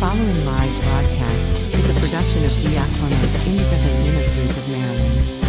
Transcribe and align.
following 0.00 0.44
live 0.46 0.82
broadcast 0.82 1.50
is 1.74 1.90
a 1.90 2.00
production 2.00 2.42
of 2.42 2.50
Diakonos 2.52 3.46
Independent 3.46 4.06
Ministries 4.06 4.56
of 4.56 4.66
Maryland. 4.70 5.44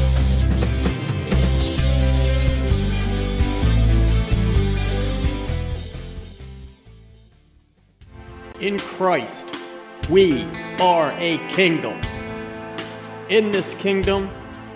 In 8.60 8.78
Christ, 8.78 9.56
we 10.10 10.44
are 10.82 11.14
a 11.18 11.38
kingdom. 11.48 12.02
In 13.30 13.54
this 13.54 13.74
kingdom 13.76 14.30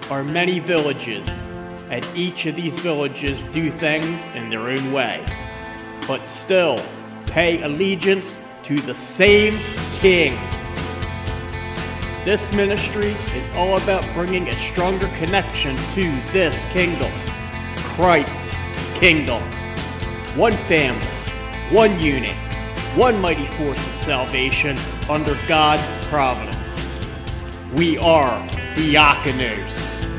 are 0.10 0.24
many 0.24 0.60
villages, 0.60 1.44
and 1.90 2.08
each 2.16 2.46
of 2.46 2.56
these 2.56 2.80
villages 2.80 3.44
do 3.52 3.70
things 3.70 4.28
in 4.28 4.50
their 4.50 4.70
own 4.70 4.94
way, 4.94 5.26
but 6.08 6.30
still 6.30 6.80
pay 7.26 7.62
allegiance 7.62 8.38
to 8.66 8.76
the 8.82 8.96
same 8.96 9.60
king. 10.00 10.34
This 12.26 12.52
ministry 12.52 13.12
is 13.38 13.48
all 13.56 13.78
about 13.78 14.04
bringing 14.16 14.50
a 14.50 14.58
stronger 14.58 15.08
connection 15.10 15.76
to 15.76 16.04
this 16.32 16.66
kingdom, 16.66 17.12
Christ's 17.78 18.50
kingdom. 18.96 19.44
One 20.36 20.54
family, 20.66 21.06
one 21.70 22.00
unit, 22.00 22.36
one 22.96 23.22
mighty 23.22 23.46
force 23.46 23.86
of 23.86 23.94
salvation 23.94 24.80
under 25.12 25.38
God's 25.48 25.88
providence. 26.08 26.84
We 27.76 28.00
are 28.00 28.30
Diakonos. 28.74 30.15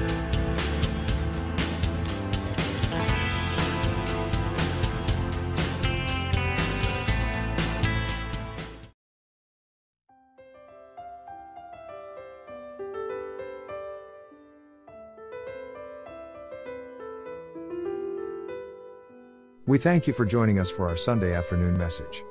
We 19.66 19.78
thank 19.78 20.06
you 20.06 20.12
for 20.12 20.24
joining 20.24 20.60
us 20.60 20.70
for 20.70 20.88
our 20.88 20.96
Sunday 20.96 21.34
afternoon 21.34 21.76
message. 21.76 22.22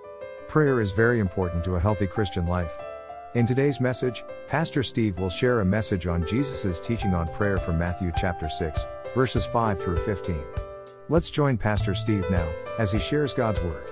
Prayer 0.48 0.80
is 0.80 0.94
very 0.94 1.20
important 1.20 1.66
to 1.66 1.76
a 1.76 1.80
healthy 1.82 2.08
Christian 2.08 2.48
life. 2.48 2.74
In 3.34 3.46
today's 3.46 3.82
message, 3.82 4.24
Pastor 4.48 4.82
Steve 4.82 5.20
will 5.20 5.28
share 5.28 5.60
a 5.60 5.66
message 5.66 6.08
on 6.08 6.26
Jesus' 6.26 6.80
teaching 6.80 7.14
on 7.14 7.28
prayer 7.28 7.58
from 7.58 7.78
Matthew 7.78 8.14
chapter 8.16 8.48
6, 8.48 8.88
verses 9.14 9.46
5 9.46 9.84
through 9.84 9.98
15. 9.98 10.42
Let's 11.10 11.30
join 11.30 11.58
Pastor 11.58 11.94
Steve 11.94 12.24
now, 12.32 12.50
as 12.80 12.94
he 12.94 13.00
shares 13.00 13.34
God's 13.34 13.62
Word. 13.62 13.90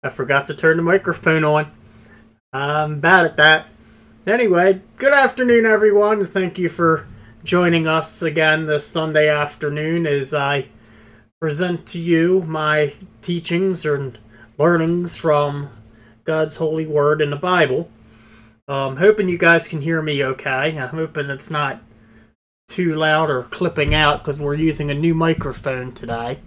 I 0.00 0.10
forgot 0.10 0.46
to 0.46 0.54
turn 0.54 0.76
the 0.76 0.82
microphone 0.84 1.42
on. 1.42 1.72
I'm 2.52 3.00
bad 3.00 3.24
at 3.24 3.36
that. 3.36 3.68
Anyway, 4.28 4.80
good 4.96 5.12
afternoon, 5.12 5.66
everyone. 5.66 6.24
Thank 6.24 6.56
you 6.56 6.68
for 6.68 7.08
joining 7.42 7.88
us 7.88 8.22
again 8.22 8.66
this 8.66 8.86
Sunday 8.86 9.28
afternoon 9.28 10.06
as 10.06 10.32
I 10.32 10.66
present 11.40 11.84
to 11.88 11.98
you 11.98 12.44
my 12.46 12.94
teachings 13.22 13.84
and 13.84 14.16
learnings 14.56 15.16
from 15.16 15.70
God's 16.22 16.56
holy 16.56 16.86
word 16.86 17.20
in 17.20 17.30
the 17.30 17.36
Bible. 17.36 17.90
I'm 18.68 18.98
hoping 18.98 19.28
you 19.28 19.38
guys 19.38 19.66
can 19.66 19.82
hear 19.82 20.00
me 20.00 20.22
okay. 20.22 20.78
I'm 20.78 20.90
hoping 20.90 21.28
it's 21.28 21.50
not 21.50 21.82
too 22.68 22.94
loud 22.94 23.30
or 23.30 23.42
clipping 23.42 23.94
out 23.94 24.22
because 24.22 24.40
we're 24.40 24.54
using 24.54 24.92
a 24.92 24.94
new 24.94 25.14
microphone 25.14 25.90
today 25.90 26.38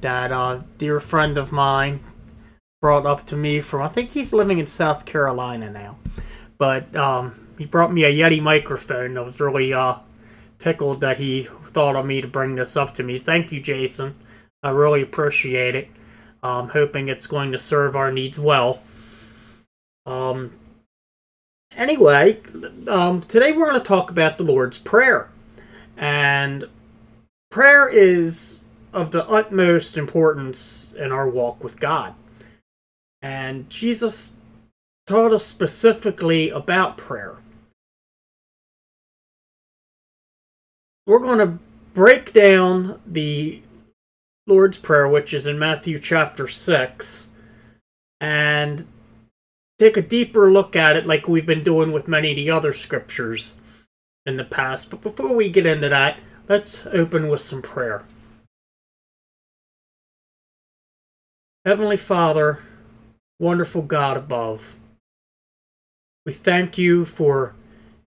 that 0.00 0.32
a 0.32 0.64
dear 0.78 0.98
friend 0.98 1.38
of 1.38 1.52
mine 1.52 2.00
brought 2.80 3.06
up 3.06 3.26
to 3.26 3.36
me 3.36 3.60
from 3.60 3.82
I 3.82 3.88
think 3.88 4.10
he's 4.10 4.32
living 4.32 4.58
in 4.58 4.66
South 4.66 5.04
Carolina 5.04 5.70
now. 5.70 5.96
But 6.58 6.94
um, 6.96 7.48
he 7.58 7.66
brought 7.66 7.92
me 7.92 8.04
a 8.04 8.12
Yeti 8.12 8.40
microphone. 8.40 9.16
I 9.16 9.22
was 9.22 9.40
really 9.40 9.72
uh, 9.72 9.96
tickled 10.58 11.00
that 11.00 11.18
he 11.18 11.48
thought 11.66 11.96
of 11.96 12.06
me 12.06 12.20
to 12.20 12.28
bring 12.28 12.56
this 12.56 12.76
up 12.76 12.94
to 12.94 13.02
me. 13.02 13.18
Thank 13.18 13.52
you, 13.52 13.60
Jason. 13.60 14.16
I 14.62 14.70
really 14.70 15.02
appreciate 15.02 15.74
it. 15.74 15.88
I'm 16.42 16.68
hoping 16.68 17.08
it's 17.08 17.26
going 17.26 17.52
to 17.52 17.58
serve 17.58 17.96
our 17.96 18.12
needs 18.12 18.38
well. 18.38 18.82
Um, 20.06 20.52
anyway, 21.76 22.40
um, 22.86 23.22
today 23.22 23.52
we're 23.52 23.68
going 23.68 23.80
to 23.80 23.86
talk 23.86 24.10
about 24.10 24.38
the 24.38 24.44
Lord's 24.44 24.78
Prayer. 24.78 25.28
And 25.96 26.64
prayer 27.50 27.88
is 27.88 28.66
of 28.92 29.10
the 29.10 29.28
utmost 29.28 29.98
importance 29.98 30.92
in 30.96 31.12
our 31.12 31.28
walk 31.28 31.62
with 31.62 31.78
God. 31.78 32.14
And 33.22 33.68
Jesus 33.68 34.34
taught 35.06 35.32
us 35.32 35.46
specifically 35.46 36.50
about 36.50 36.96
prayer. 36.96 37.36
We're 41.06 41.18
going 41.18 41.38
to 41.38 41.58
break 41.94 42.32
down 42.32 43.00
the 43.06 43.62
Lord's 44.46 44.78
Prayer, 44.78 45.08
which 45.08 45.32
is 45.32 45.46
in 45.46 45.58
Matthew 45.58 45.98
chapter 45.98 46.46
6, 46.46 47.28
and 48.20 48.86
take 49.78 49.96
a 49.96 50.02
deeper 50.02 50.50
look 50.50 50.76
at 50.76 50.96
it 50.96 51.06
like 51.06 51.26
we've 51.26 51.46
been 51.46 51.62
doing 51.62 51.92
with 51.92 52.08
many 52.08 52.30
of 52.30 52.36
the 52.36 52.50
other 52.50 52.72
scriptures 52.72 53.56
in 54.26 54.36
the 54.36 54.44
past. 54.44 54.90
But 54.90 55.02
before 55.02 55.34
we 55.34 55.48
get 55.48 55.66
into 55.66 55.88
that, 55.88 56.18
let's 56.48 56.86
open 56.86 57.28
with 57.28 57.40
some 57.40 57.62
prayer. 57.62 58.04
Heavenly 61.64 61.96
Father, 61.96 62.60
wonderful 63.38 63.82
God 63.82 64.16
above. 64.16 64.76
We 66.26 66.32
thank 66.32 66.76
you 66.76 67.04
for 67.04 67.54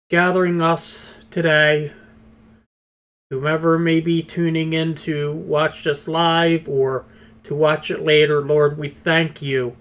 gathering 0.09 0.61
us 0.61 1.13
today. 1.29 1.91
Whomever 3.29 3.77
may 3.77 3.99
be 3.99 4.23
tuning 4.23 4.73
in 4.73 4.95
to 4.95 5.33
watch 5.33 5.83
this 5.83 6.07
live 6.07 6.69
or 6.69 7.05
to 7.43 7.53
watch 7.53 7.91
it 7.91 8.01
later, 8.01 8.41
Lord, 8.41 8.77
we 8.77 8.89
thank 8.89 9.41
you 9.41 9.75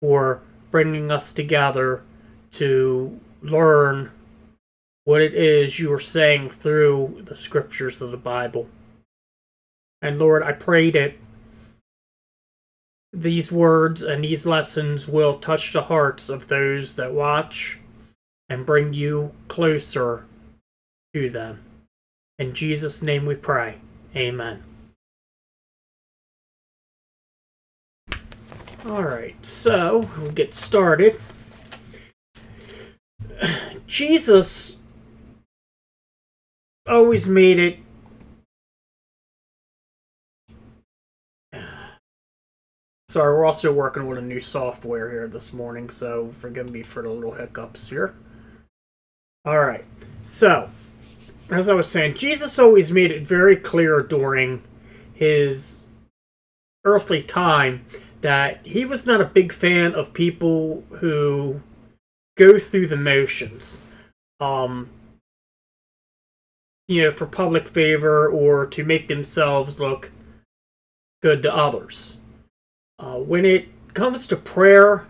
for 0.00 0.42
bringing 0.70 1.10
us 1.10 1.32
together 1.32 2.02
to 2.52 3.18
learn 3.40 4.10
what 5.04 5.20
it 5.20 5.34
is 5.34 5.78
you 5.78 5.92
are 5.92 6.00
saying 6.00 6.50
through 6.50 7.22
the 7.24 7.34
scriptures 7.34 8.02
of 8.02 8.10
the 8.10 8.16
Bible. 8.16 8.68
And 10.02 10.18
Lord, 10.18 10.42
I 10.42 10.52
pray 10.52 10.90
that 10.90 11.14
these 13.12 13.50
words 13.50 14.02
and 14.02 14.24
these 14.24 14.46
lessons 14.46 15.08
will 15.08 15.38
touch 15.38 15.72
the 15.72 15.82
hearts 15.82 16.28
of 16.28 16.48
those 16.48 16.96
that 16.96 17.12
watch 17.12 17.78
and 18.48 18.66
bring 18.66 18.92
you 18.92 19.32
closer 19.48 20.26
to 21.14 21.30
them. 21.30 21.62
In 22.38 22.54
Jesus' 22.54 23.02
name 23.02 23.26
we 23.26 23.34
pray. 23.34 23.76
Amen. 24.14 24.62
Alright, 28.86 29.44
so 29.44 30.08
we'll 30.18 30.30
get 30.30 30.54
started. 30.54 31.20
Jesus 33.86 34.78
always 36.86 37.28
made 37.28 37.58
it 37.58 37.78
Sorry, 43.10 43.32
we're 43.32 43.46
also 43.46 43.72
working 43.72 44.06
with 44.06 44.18
a 44.18 44.22
new 44.22 44.38
software 44.38 45.10
here 45.10 45.28
this 45.28 45.54
morning, 45.54 45.88
so 45.88 46.30
forgive 46.32 46.70
me 46.70 46.82
for 46.82 47.02
the 47.02 47.08
little 47.08 47.32
hiccups 47.32 47.88
here. 47.88 48.14
Alright, 49.46 49.86
so, 50.24 50.68
as 51.50 51.70
I 51.70 51.74
was 51.74 51.88
saying, 51.88 52.16
Jesus 52.16 52.58
always 52.58 52.92
made 52.92 53.10
it 53.10 53.26
very 53.26 53.56
clear 53.56 54.02
during 54.02 54.62
his 55.14 55.86
earthly 56.84 57.22
time 57.22 57.86
that 58.20 58.66
he 58.66 58.84
was 58.84 59.06
not 59.06 59.22
a 59.22 59.24
big 59.24 59.54
fan 59.54 59.94
of 59.94 60.12
people 60.12 60.84
who 60.90 61.62
go 62.36 62.58
through 62.58 62.88
the 62.88 62.96
motions. 62.96 63.80
Um, 64.38 64.90
you 66.88 67.04
know, 67.04 67.10
for 67.10 67.24
public 67.24 67.68
favor 67.68 68.28
or 68.28 68.66
to 68.66 68.84
make 68.84 69.08
themselves 69.08 69.80
look 69.80 70.10
good 71.22 71.42
to 71.42 71.54
others. 71.54 72.18
Uh, 72.98 73.16
when 73.16 73.44
it 73.44 73.68
comes 73.94 74.26
to 74.26 74.36
prayer, 74.36 75.06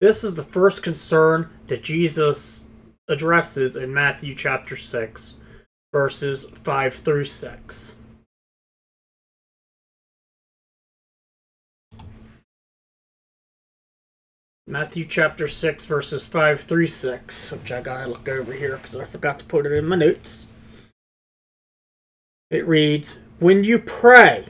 this 0.00 0.22
is 0.22 0.34
the 0.34 0.44
first 0.44 0.82
concern 0.82 1.48
that 1.68 1.82
Jesus 1.82 2.68
addresses 3.08 3.76
in 3.76 3.94
Matthew 3.94 4.34
chapter 4.34 4.76
6, 4.76 5.36
verses 5.92 6.44
5 6.44 6.94
through 6.94 7.24
6. 7.24 7.96
Matthew 14.68 15.04
chapter 15.04 15.48
6, 15.48 15.86
verses 15.86 16.26
5 16.26 16.60
through 16.62 16.88
6, 16.88 17.52
which 17.52 17.72
I 17.72 17.80
gotta 17.80 18.08
look 18.08 18.28
over 18.28 18.52
here 18.52 18.76
because 18.76 18.96
I 18.96 19.04
forgot 19.04 19.38
to 19.38 19.44
put 19.46 19.64
it 19.64 19.72
in 19.72 19.86
my 19.86 19.96
notes. 19.96 20.46
It 22.50 22.66
reads, 22.66 23.20
When 23.38 23.64
you 23.64 23.78
pray, 23.78 24.44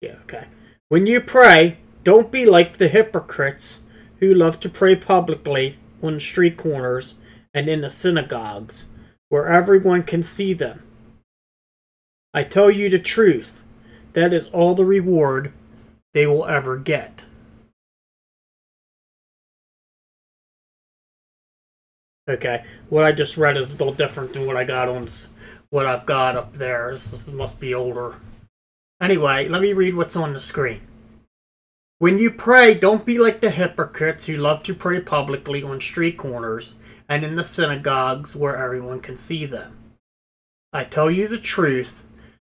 yeah, 0.00 0.16
okay. 0.22 0.46
When 0.88 1.06
you 1.06 1.20
pray, 1.20 1.78
don't 2.04 2.30
be 2.30 2.46
like 2.46 2.76
the 2.76 2.88
hypocrites 2.88 3.82
who 4.20 4.32
love 4.32 4.60
to 4.60 4.68
pray 4.68 4.96
publicly 4.96 5.78
on 6.02 6.20
street 6.20 6.56
corners 6.56 7.16
and 7.52 7.68
in 7.68 7.80
the 7.80 7.90
synagogues, 7.90 8.86
where 9.28 9.48
everyone 9.48 10.02
can 10.02 10.22
see 10.22 10.52
them. 10.52 10.82
I 12.32 12.44
tell 12.44 12.70
you 12.70 12.88
the 12.88 12.98
truth, 12.98 13.64
that 14.12 14.32
is 14.32 14.48
all 14.48 14.74
the 14.74 14.84
reward 14.84 15.52
they 16.14 16.26
will 16.26 16.46
ever 16.46 16.76
get. 16.76 17.24
Okay, 22.28 22.64
what 22.90 23.04
I 23.04 23.12
just 23.12 23.38
read 23.38 23.56
is 23.56 23.70
a 23.70 23.72
little 23.72 23.94
different 23.94 24.34
than 24.34 24.46
what 24.46 24.56
I 24.56 24.64
got 24.64 24.88
on 24.88 25.08
what 25.70 25.86
I've 25.86 26.04
got 26.04 26.36
up 26.36 26.54
there. 26.54 26.92
This 26.92 27.32
must 27.32 27.58
be 27.58 27.74
older. 27.74 28.16
Anyway, 29.00 29.48
let 29.48 29.62
me 29.62 29.72
read 29.72 29.94
what's 29.94 30.16
on 30.16 30.32
the 30.32 30.40
screen. 30.40 30.80
When 31.98 32.18
you 32.18 32.30
pray, 32.30 32.74
don't 32.74 33.04
be 33.04 33.18
like 33.18 33.40
the 33.40 33.50
hypocrites 33.50 34.26
who 34.26 34.36
love 34.36 34.62
to 34.64 34.74
pray 34.74 35.00
publicly 35.00 35.62
on 35.62 35.80
street 35.80 36.16
corners 36.16 36.76
and 37.08 37.24
in 37.24 37.36
the 37.36 37.44
synagogues 37.44 38.36
where 38.36 38.56
everyone 38.56 39.00
can 39.00 39.16
see 39.16 39.46
them. 39.46 39.76
I 40.72 40.84
tell 40.84 41.10
you 41.10 41.26
the 41.28 41.38
truth, 41.38 42.04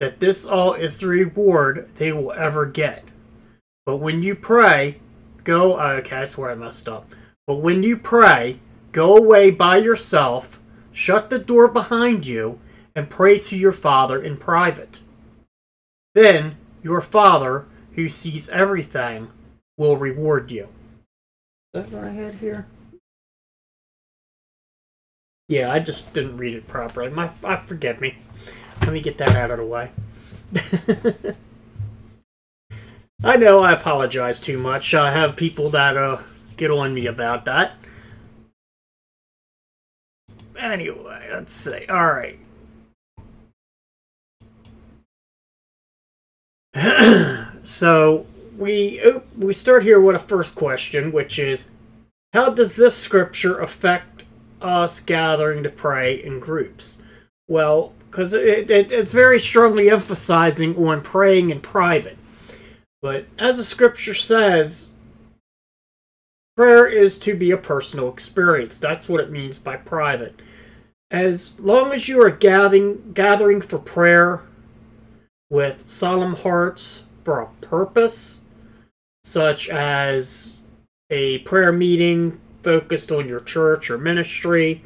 that 0.02 0.20
this 0.20 0.48
all 0.48 0.74
is 0.74 1.00
the 1.00 1.08
reward 1.08 1.88
they 1.98 2.12
will 2.12 2.34
ever 2.34 2.66
get. 2.66 3.04
But 3.86 3.98
when 3.98 4.24
you 4.24 4.36
pray, 4.36 4.98
go. 5.44 5.80
Okay, 5.80 6.10
that's 6.10 6.38
where 6.38 6.50
I 6.50 6.56
messed 6.56 6.90
up. 6.90 7.14
But 7.46 7.58
when 7.58 7.84
you 7.84 7.98
pray, 7.98 8.60
go 8.92 9.16
away 9.16 9.52
by 9.52 9.78
yourself, 9.78 10.60
shut 10.92 11.30
the 11.30 11.38
door 11.38 11.68
behind 11.68 12.26
you, 12.26 12.60
and 12.96 13.10
pray 13.12 13.40
to 13.40 13.56
your 13.56 13.72
Father 13.72 14.22
in 14.22 14.38
private. 14.38 15.00
Then 16.14 16.58
your 16.84 17.02
Father, 17.02 17.66
who 17.94 18.10
sees 18.10 18.50
everything, 18.50 19.30
will 19.78 19.98
reward 19.98 20.52
you. 20.52 20.68
Is 21.74 21.90
that 21.90 21.92
what 21.92 22.04
I 22.04 22.10
had 22.12 22.36
here? 22.36 22.68
Yeah, 25.48 25.72
I 25.72 25.80
just 25.80 26.14
didn't 26.14 26.38
read 26.38 26.56
it 26.56 26.68
properly. 26.68 27.10
My, 27.10 27.30
I 27.44 27.58
forgive 27.58 28.00
me. 28.00 28.18
Let 28.82 28.94
me 28.94 29.02
get 29.02 29.18
that 29.18 29.36
out 29.36 29.52
of 29.52 29.58
the 29.58 29.66
way. 29.66 29.92
I 33.24 33.38
know 33.38 33.62
I 33.62 33.74
apologize 33.74 34.42
too 34.42 34.58
much. 34.58 34.94
I 34.94 35.12
have 35.12 35.36
people 35.36 35.70
that 35.72 35.96
uh, 35.96 36.22
get 36.58 36.72
on 36.72 36.94
me 36.94 37.06
about 37.06 37.46
that. 37.46 37.74
Anyway, 40.58 41.30
let's 41.32 41.54
see. 41.54 41.86
All 41.88 42.14
right. 42.14 42.40
so 47.64 48.26
we 48.58 49.02
we 49.38 49.54
start 49.54 49.84
here 49.84 50.00
with 50.00 50.16
a 50.16 50.20
first 50.20 50.56
question, 50.56 51.12
which 51.12 51.38
is, 51.40 51.70
how 52.34 52.50
does 52.50 52.76
this 52.76 52.96
scripture 52.96 53.60
affect 53.60 54.24
us 54.62 55.00
gathering 55.00 55.64
to 55.64 55.70
pray 55.70 56.24
in 56.24 56.40
groups? 56.40 57.00
Well, 57.48 57.94
because 58.10 58.34
it, 58.34 58.70
it, 58.70 58.92
it's 58.92 59.12
very 59.12 59.40
strongly 59.40 59.90
emphasizing 59.90 60.76
on 60.78 61.02
praying 61.02 61.50
in 61.50 61.62
private. 61.62 62.18
But 63.02 63.26
as 63.40 63.58
the 63.58 63.66
scripture 63.66 64.14
says, 64.14 64.94
prayer 66.56 66.88
is 66.88 67.18
to 67.20 67.36
be 67.36 67.52
a 67.52 67.58
personal 67.58 68.10
experience. 68.10 68.78
That's 68.78 69.10
what 69.10 69.22
it 69.22 69.32
means 69.32 69.60
by 69.60 69.78
private. 69.78 70.42
As 71.10 71.60
long 71.60 71.92
as 71.92 72.08
you 72.08 72.24
are 72.24 72.30
gathering 72.30 73.12
gathering 73.14 73.60
for 73.60 73.80
prayer 73.80 74.44
with 75.52 75.86
solemn 75.86 76.34
hearts 76.34 77.04
for 77.24 77.42
a 77.42 77.48
purpose, 77.64 78.42
such 79.24 79.70
as 79.70 80.64
a 81.12 81.38
prayer 81.40 81.72
meeting 81.72 82.40
focused 82.64 83.12
on 83.12 83.28
your 83.28 83.42
church 83.42 83.92
or 83.92 83.98
ministry, 84.00 84.84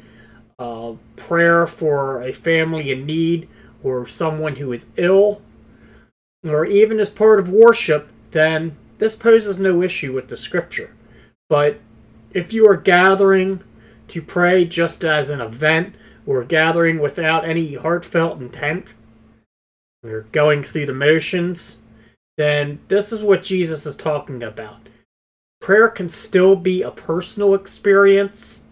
prayer 1.16 1.66
for 1.66 2.20
a 2.22 2.32
family 2.32 2.90
in 2.90 3.06
need 3.06 3.48
or 3.82 4.06
someone 4.06 4.56
who 4.56 4.72
is 4.72 4.90
ill, 4.96 5.40
or 6.44 6.66
even 6.66 6.98
as 6.98 7.10
part 7.10 7.38
of 7.38 7.48
worship, 7.48 8.08
then 8.32 8.76
this 8.98 9.14
poses 9.14 9.60
no 9.60 9.82
issue 9.82 10.12
with 10.12 10.28
the 10.28 10.36
scripture. 10.36 10.92
But 11.48 11.78
if 12.32 12.52
you 12.52 12.68
are 12.68 12.76
gathering 12.76 13.62
to 14.08 14.20
pray 14.20 14.64
just 14.64 15.04
as 15.04 15.30
an 15.30 15.40
event 15.40 15.94
or 16.26 16.42
gathering 16.44 16.98
without 16.98 17.44
any 17.44 17.74
heartfelt 17.74 18.40
intent, 18.40 18.94
or 20.08 20.22
going 20.32 20.62
through 20.62 20.86
the 20.86 20.94
motions, 20.94 21.78
then 22.36 22.78
this 22.88 23.12
is 23.12 23.22
what 23.22 23.42
Jesus 23.42 23.86
is 23.86 23.96
talking 23.96 24.42
about. 24.42 24.88
Prayer 25.60 25.88
can 25.88 26.08
still 26.08 26.54
be 26.54 26.82
a 26.82 26.90
personal 26.90 27.54
experience 27.54 28.64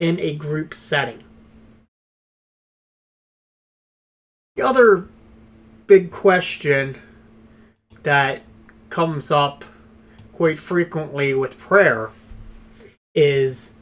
in 0.00 0.18
a 0.20 0.34
group 0.34 0.74
setting. 0.74 1.24
The 4.56 4.62
other 4.62 5.08
big 5.86 6.10
question 6.10 6.96
that 8.02 8.42
comes 8.90 9.30
up 9.30 9.64
quite 10.32 10.58
frequently 10.58 11.34
with 11.34 11.58
prayer 11.58 12.10
is 13.14 13.74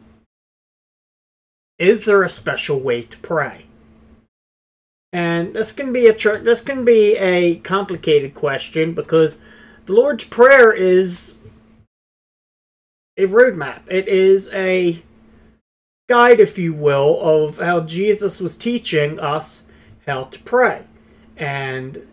is 1.78 2.06
there 2.06 2.22
a 2.22 2.30
special 2.30 2.80
way 2.80 3.02
to 3.02 3.18
pray? 3.18 3.65
And 5.12 5.54
this 5.54 5.72
can 5.72 5.92
be 5.92 6.08
a 6.08 6.12
this 6.12 6.60
can 6.60 6.84
be 6.84 7.16
a 7.16 7.56
complicated 7.56 8.34
question 8.34 8.92
because 8.92 9.38
the 9.86 9.94
Lord's 9.94 10.24
prayer 10.24 10.72
is 10.72 11.38
a 13.16 13.26
roadmap. 13.26 13.82
It 13.88 14.08
is 14.08 14.50
a 14.52 15.02
guide, 16.08 16.40
if 16.40 16.58
you 16.58 16.72
will, 16.72 17.18
of 17.20 17.58
how 17.58 17.80
Jesus 17.80 18.40
was 18.40 18.56
teaching 18.56 19.18
us 19.18 19.64
how 20.06 20.24
to 20.24 20.38
pray. 20.40 20.84
And 21.36 22.06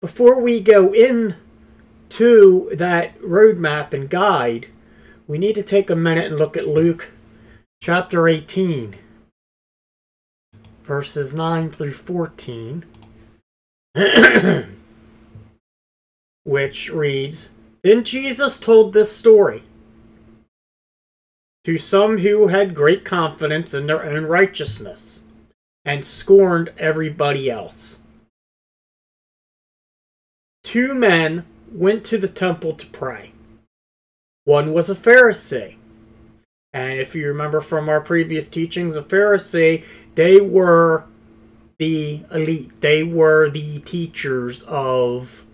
before 0.00 0.40
we 0.40 0.60
go 0.60 0.92
in 0.94 1.36
to 2.10 2.70
that 2.74 3.18
roadmap 3.20 3.92
and 3.92 4.08
guide, 4.08 4.68
we 5.26 5.38
need 5.38 5.54
to 5.54 5.62
take 5.62 5.90
a 5.90 5.96
minute 5.96 6.26
and 6.26 6.38
look 6.38 6.56
at 6.56 6.66
Luke 6.66 7.10
chapter 7.82 8.26
18, 8.26 8.96
verses 10.90 11.32
9 11.32 11.70
through 11.70 11.92
14, 11.92 12.84
which 16.42 16.90
reads 16.90 17.50
Then 17.84 18.02
Jesus 18.02 18.58
told 18.58 18.92
this 18.92 19.16
story 19.16 19.62
to 21.62 21.78
some 21.78 22.18
who 22.18 22.48
had 22.48 22.74
great 22.74 23.04
confidence 23.04 23.72
in 23.72 23.86
their 23.86 24.02
own 24.02 24.24
righteousness 24.24 25.22
and 25.84 26.04
scorned 26.04 26.72
everybody 26.76 27.48
else. 27.48 28.02
Two 30.64 30.92
men 30.92 31.46
went 31.70 32.04
to 32.06 32.18
the 32.18 32.26
temple 32.26 32.72
to 32.72 32.86
pray. 32.86 33.30
One 34.42 34.72
was 34.72 34.90
a 34.90 34.96
Pharisee. 34.96 35.76
And 36.72 37.00
if 37.00 37.14
you 37.14 37.26
remember 37.26 37.60
from 37.60 37.88
our 37.88 38.00
previous 38.00 38.48
teachings, 38.48 38.94
a 38.96 39.02
Pharisee, 39.02 39.84
they 40.14 40.40
were 40.40 41.04
the 41.78 42.22
elite. 42.32 42.80
They 42.80 43.02
were 43.02 43.48
the 43.50 43.78
teachers 43.80 44.62
of 44.64 45.46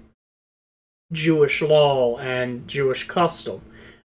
Jewish 1.13 1.63
law 1.63 2.19
and 2.19 2.67
Jewish 2.67 3.07
custom. 3.07 3.61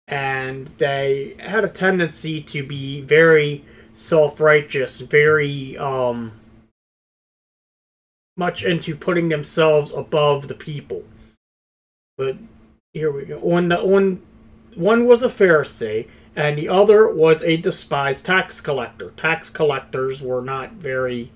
And 0.07 0.67
they 0.77 1.35
had 1.39 1.65
a 1.65 1.69
tendency 1.69 2.41
to 2.41 2.65
be 2.65 3.01
very 3.01 3.65
self-righteous, 3.93 5.01
very 5.01 5.77
um 5.77 6.31
much 8.37 8.63
into 8.63 8.95
putting 8.95 9.29
themselves 9.29 9.91
above 9.91 10.47
the 10.47 10.53
people. 10.53 11.03
But 12.17 12.37
here 12.93 13.11
we 13.11 13.25
go. 13.25 13.39
One 13.39 13.69
one 13.69 14.21
one 14.75 15.05
was 15.05 15.23
a 15.23 15.29
Pharisee 15.29 16.07
and 16.37 16.57
the 16.57 16.69
other 16.69 17.11
was 17.11 17.43
a 17.43 17.57
despised 17.57 18.25
tax 18.25 18.61
collector. 18.61 19.11
Tax 19.17 19.49
collectors 19.49 20.21
were 20.21 20.41
not 20.41 20.73
very 20.73 21.31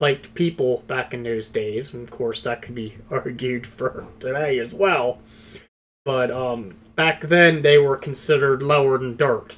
liked 0.00 0.34
people 0.34 0.82
back 0.86 1.12
in 1.12 1.22
those 1.22 1.50
days, 1.50 1.92
and 1.92 2.02
of 2.02 2.10
course 2.10 2.42
that 2.42 2.62
could 2.62 2.74
be 2.74 2.96
argued 3.10 3.66
for 3.66 4.06
today 4.18 4.58
as 4.58 4.74
well. 4.74 5.20
But 6.04 6.30
um 6.30 6.74
back 6.96 7.20
then 7.20 7.62
they 7.62 7.78
were 7.78 7.96
considered 7.96 8.62
lower 8.62 8.98
than 8.98 9.16
dirt. 9.16 9.56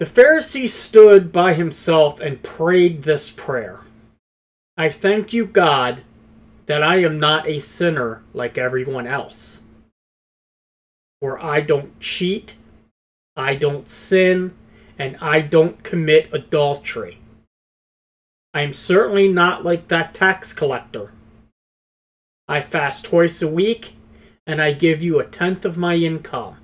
The 0.00 0.06
Pharisee 0.06 0.68
stood 0.68 1.30
by 1.30 1.54
himself 1.54 2.18
and 2.18 2.42
prayed 2.42 3.04
this 3.04 3.30
prayer 3.30 3.80
I 4.76 4.88
thank 4.88 5.32
you, 5.32 5.44
God, 5.44 6.02
that 6.66 6.82
I 6.82 6.96
am 7.02 7.20
not 7.20 7.46
a 7.46 7.60
sinner 7.60 8.22
like 8.32 8.56
everyone 8.56 9.06
else. 9.06 9.61
For 11.22 11.40
I 11.40 11.60
don't 11.60 12.00
cheat, 12.00 12.56
I 13.36 13.54
don't 13.54 13.86
sin, 13.86 14.56
and 14.98 15.16
I 15.18 15.40
don't 15.40 15.80
commit 15.84 16.34
adultery. 16.34 17.18
I 18.52 18.62
am 18.62 18.72
certainly 18.72 19.28
not 19.28 19.64
like 19.64 19.86
that 19.86 20.14
tax 20.14 20.52
collector. 20.52 21.12
I 22.48 22.60
fast 22.60 23.04
twice 23.04 23.40
a 23.40 23.46
week, 23.46 23.92
and 24.48 24.60
I 24.60 24.72
give 24.72 25.00
you 25.00 25.20
a 25.20 25.24
tenth 25.24 25.64
of 25.64 25.78
my 25.78 25.94
income. 25.94 26.56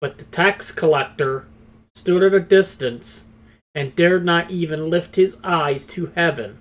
But 0.00 0.18
the 0.18 0.24
tax 0.26 0.70
collector 0.70 1.48
stood 1.96 2.22
at 2.22 2.34
a 2.34 2.38
distance 2.38 3.26
and 3.74 3.96
dared 3.96 4.24
not 4.24 4.52
even 4.52 4.88
lift 4.88 5.16
his 5.16 5.40
eyes 5.42 5.86
to 5.88 6.12
heaven 6.14 6.58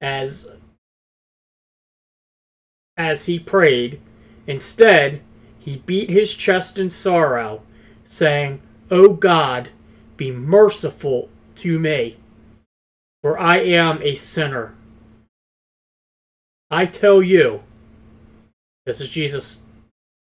as 0.00 0.48
as 2.96 3.24
he 3.24 3.40
prayed 3.40 4.00
instead 4.48 5.20
he 5.60 5.76
beat 5.86 6.10
his 6.10 6.34
chest 6.34 6.76
in 6.76 6.90
sorrow 6.90 7.62
saying 8.02 8.60
o 8.90 9.12
god 9.12 9.68
be 10.16 10.32
merciful 10.32 11.28
to 11.54 11.78
me 11.78 12.16
for 13.22 13.38
i 13.38 13.58
am 13.58 14.02
a 14.02 14.16
sinner 14.16 14.74
i 16.72 16.84
tell 16.84 17.22
you 17.22 17.62
this 18.84 19.00
is 19.00 19.08
jesus 19.08 19.62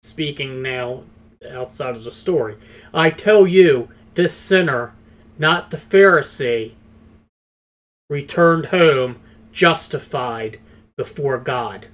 speaking 0.04 0.62
now 0.62 1.04
outside 1.52 1.96
of 1.96 2.04
the 2.04 2.12
story. 2.12 2.58
I 2.94 3.10
tell 3.10 3.46
you, 3.46 3.90
this 4.16 4.34
sinner, 4.34 4.94
not 5.38 5.70
the 5.70 5.78
Pharisee, 5.78 6.74
returned 8.10 8.68
home 8.68 9.20
justified 9.52 10.60
before 10.96 11.38
God. 11.38 11.88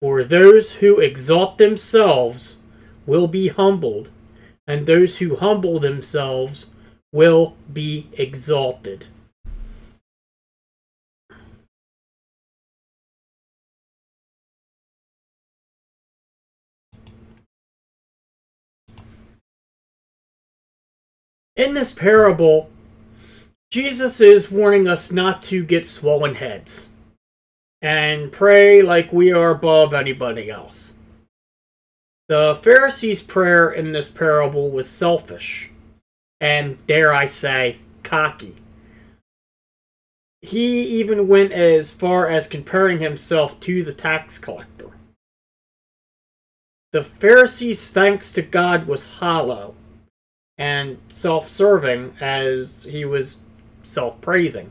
For 0.00 0.24
those 0.24 0.76
who 0.76 0.98
exalt 0.98 1.58
themselves 1.58 2.60
will 3.04 3.28
be 3.28 3.48
humbled, 3.48 4.08
and 4.66 4.86
those 4.86 5.18
who 5.18 5.36
humble 5.36 5.78
themselves 5.78 6.70
will 7.12 7.54
be 7.70 8.08
exalted. 8.14 9.06
In 21.56 21.74
this 21.74 21.92
parable, 21.92 22.70
Jesus 23.70 24.18
is 24.22 24.50
warning 24.50 24.88
us 24.88 25.12
not 25.12 25.42
to 25.44 25.62
get 25.62 25.84
swollen 25.84 26.36
heads 26.36 26.86
and 27.82 28.30
pray 28.30 28.82
like 28.82 29.12
we 29.12 29.32
are 29.32 29.50
above 29.50 29.94
anybody 29.94 30.50
else. 30.50 30.94
The 32.28 32.58
Pharisees' 32.62 33.22
prayer 33.22 33.70
in 33.70 33.92
this 33.92 34.08
parable 34.08 34.70
was 34.70 34.88
selfish 34.88 35.70
and, 36.40 36.84
dare 36.86 37.12
I 37.12 37.26
say, 37.26 37.78
cocky. 38.02 38.56
He 40.42 40.82
even 41.00 41.28
went 41.28 41.52
as 41.52 41.92
far 41.92 42.28
as 42.28 42.46
comparing 42.46 43.00
himself 43.00 43.60
to 43.60 43.82
the 43.82 43.92
tax 43.92 44.38
collector. 44.38 44.90
The 46.92 47.04
Pharisees' 47.04 47.90
thanks 47.90 48.32
to 48.32 48.42
God 48.42 48.86
was 48.86 49.06
hollow 49.06 49.74
and 50.56 50.98
self 51.08 51.48
serving 51.48 52.14
as 52.20 52.84
he 52.84 53.04
was 53.04 53.40
self 53.82 54.20
praising. 54.20 54.70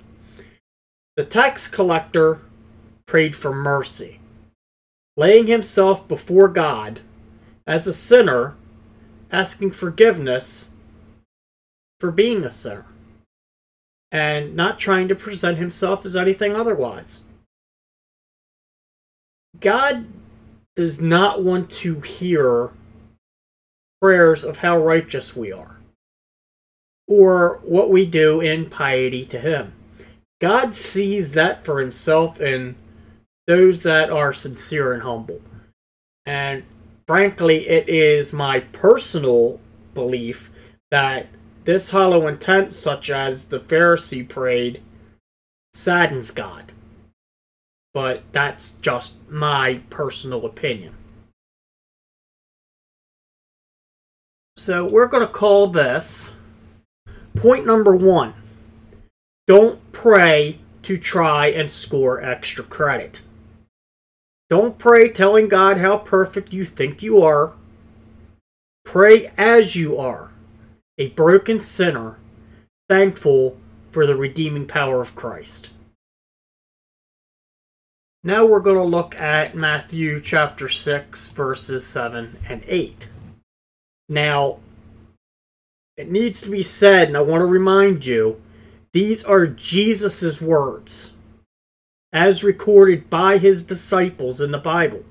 The 1.17 1.25
tax 1.25 1.67
collector 1.67 2.41
prayed 3.09 3.35
for 3.35 3.51
mercy, 3.51 4.19
laying 5.17 5.47
himself 5.47 6.07
before 6.07 6.47
God 6.47 6.99
as 7.65 7.87
a 7.87 7.93
sinner, 7.93 8.55
asking 9.31 9.71
forgiveness 9.71 10.69
for 11.99 12.11
being 12.11 12.43
a 12.43 12.51
sinner, 12.51 12.85
and 14.11 14.55
not 14.55 14.77
trying 14.77 15.07
to 15.07 15.15
present 15.15 15.57
himself 15.57 16.05
as 16.05 16.15
anything 16.15 16.55
otherwise. 16.55 17.23
God 19.59 20.05
does 20.75 21.01
not 21.01 21.43
want 21.43 21.71
to 21.71 21.99
hear 22.01 22.69
prayers 23.99 24.43
of 24.43 24.57
how 24.59 24.77
righteous 24.77 25.35
we 25.35 25.51
are 25.51 25.79
or 27.07 27.59
what 27.63 27.89
we 27.89 28.05
do 28.05 28.39
in 28.39 28.69
piety 28.69 29.25
to 29.25 29.39
Him. 29.39 29.73
God 30.39 30.75
sees 30.75 31.33
that 31.33 31.65
for 31.65 31.81
Himself 31.81 32.39
in 32.39 32.75
those 33.49 33.81
that 33.81 34.11
are 34.11 34.31
sincere 34.31 34.93
and 34.93 35.01
humble. 35.01 35.41
And 36.27 36.63
frankly, 37.07 37.67
it 37.67 37.89
is 37.89 38.31
my 38.31 38.59
personal 38.59 39.59
belief 39.95 40.51
that 40.91 41.25
this 41.63 41.89
hollow 41.89 42.27
intent, 42.27 42.73
such 42.73 43.09
as 43.09 43.45
the 43.45 43.59
Pharisee 43.59 44.29
prayed, 44.29 44.83
saddens 45.73 46.29
God. 46.29 46.71
But 47.91 48.21
that's 48.31 48.75
just 48.83 49.17
my 49.27 49.81
personal 49.89 50.45
opinion. 50.45 50.93
So 54.57 54.85
we're 54.85 55.07
going 55.07 55.25
to 55.25 55.33
call 55.33 55.65
this 55.65 56.35
Point 57.35 57.65
number 57.65 57.95
one 57.95 58.35
don't 59.47 59.79
pray 59.91 60.59
to 60.83 60.99
try 60.99 61.47
and 61.47 61.71
score 61.71 62.21
extra 62.21 62.63
credit. 62.63 63.21
Don't 64.49 64.77
pray 64.79 65.09
telling 65.09 65.47
God 65.47 65.77
how 65.77 65.97
perfect 65.97 66.51
you 66.51 66.65
think 66.65 67.03
you 67.03 67.21
are. 67.21 67.53
Pray 68.83 69.31
as 69.37 69.75
you 69.75 69.97
are, 69.97 70.31
a 70.97 71.09
broken 71.09 71.59
sinner, 71.59 72.17
thankful 72.87 73.57
for 73.91 74.07
the 74.07 74.15
redeeming 74.15 74.65
power 74.65 75.01
of 75.01 75.15
Christ. 75.15 75.69
Now 78.23 78.45
we're 78.45 78.59
going 78.59 78.77
to 78.77 78.83
look 78.83 79.19
at 79.19 79.55
Matthew 79.55 80.19
chapter 80.19 80.67
6, 80.67 81.29
verses 81.29 81.85
7 81.85 82.37
and 82.49 82.63
8. 82.67 83.07
Now, 84.09 84.59
it 85.95 86.09
needs 86.09 86.41
to 86.41 86.49
be 86.49 86.63
said, 86.63 87.07
and 87.07 87.15
I 87.15 87.21
want 87.21 87.41
to 87.41 87.45
remind 87.45 88.05
you, 88.05 88.41
these 88.91 89.23
are 89.23 89.45
Jesus' 89.45 90.41
words, 90.41 91.13
as 92.11 92.43
recorded 92.43 93.09
by 93.09 93.37
his 93.37 93.61
disciples 93.61 94.41
in 94.41 94.51
the 94.51 94.57
Bible. 94.57 95.03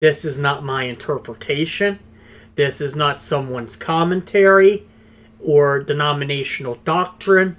This 0.00 0.24
is 0.24 0.38
not 0.38 0.64
my 0.64 0.84
interpretation. 0.84 1.98
This 2.54 2.80
is 2.80 2.94
not 2.94 3.22
someone's 3.22 3.76
commentary 3.76 4.86
or 5.42 5.80
denominational 5.80 6.76
doctrine. 6.84 7.56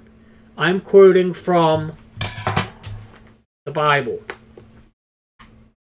I'm 0.56 0.80
quoting 0.80 1.32
from 1.32 1.96
the 3.64 3.72
Bible, 3.72 4.20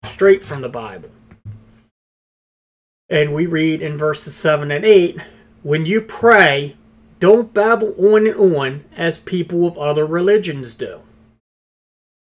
straight 0.04 0.42
from 0.42 0.62
the 0.62 0.68
Bible. 0.68 1.10
And 3.10 3.32
we 3.34 3.46
read 3.46 3.82
in 3.82 3.96
verses 3.96 4.34
7 4.34 4.70
and 4.70 4.84
8 4.84 5.18
when 5.62 5.86
you 5.86 6.00
pray, 6.00 6.76
don't 7.18 7.52
babble 7.52 7.94
on 7.98 8.26
and 8.26 8.36
on 8.36 8.84
as 8.96 9.18
people 9.20 9.66
of 9.66 9.76
other 9.76 10.06
religions 10.06 10.74
do. 10.74 11.00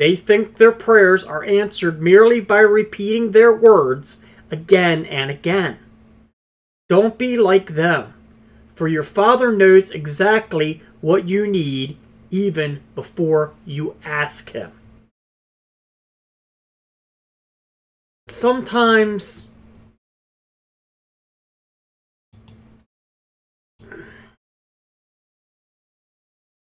They 0.01 0.17
think 0.17 0.57
their 0.57 0.73
prayers 0.73 1.25
are 1.25 1.45
answered 1.45 2.01
merely 2.01 2.41
by 2.41 2.61
repeating 2.61 3.33
their 3.33 3.55
words 3.55 4.23
again 4.51 5.05
and 5.05 5.31
again. 5.31 5.77
Don't 6.89 7.19
be 7.19 7.37
like 7.37 7.75
them, 7.75 8.15
for 8.75 8.89
your 8.89 9.03
Father 9.03 9.53
knows 9.53 9.91
exactly 9.91 10.81
what 11.03 11.29
you 11.29 11.47
need 11.47 11.99
even 12.31 12.81
before 12.95 13.53
you 13.67 13.95
ask 14.03 14.53
Him. 14.53 14.73
Sometimes 18.27 19.49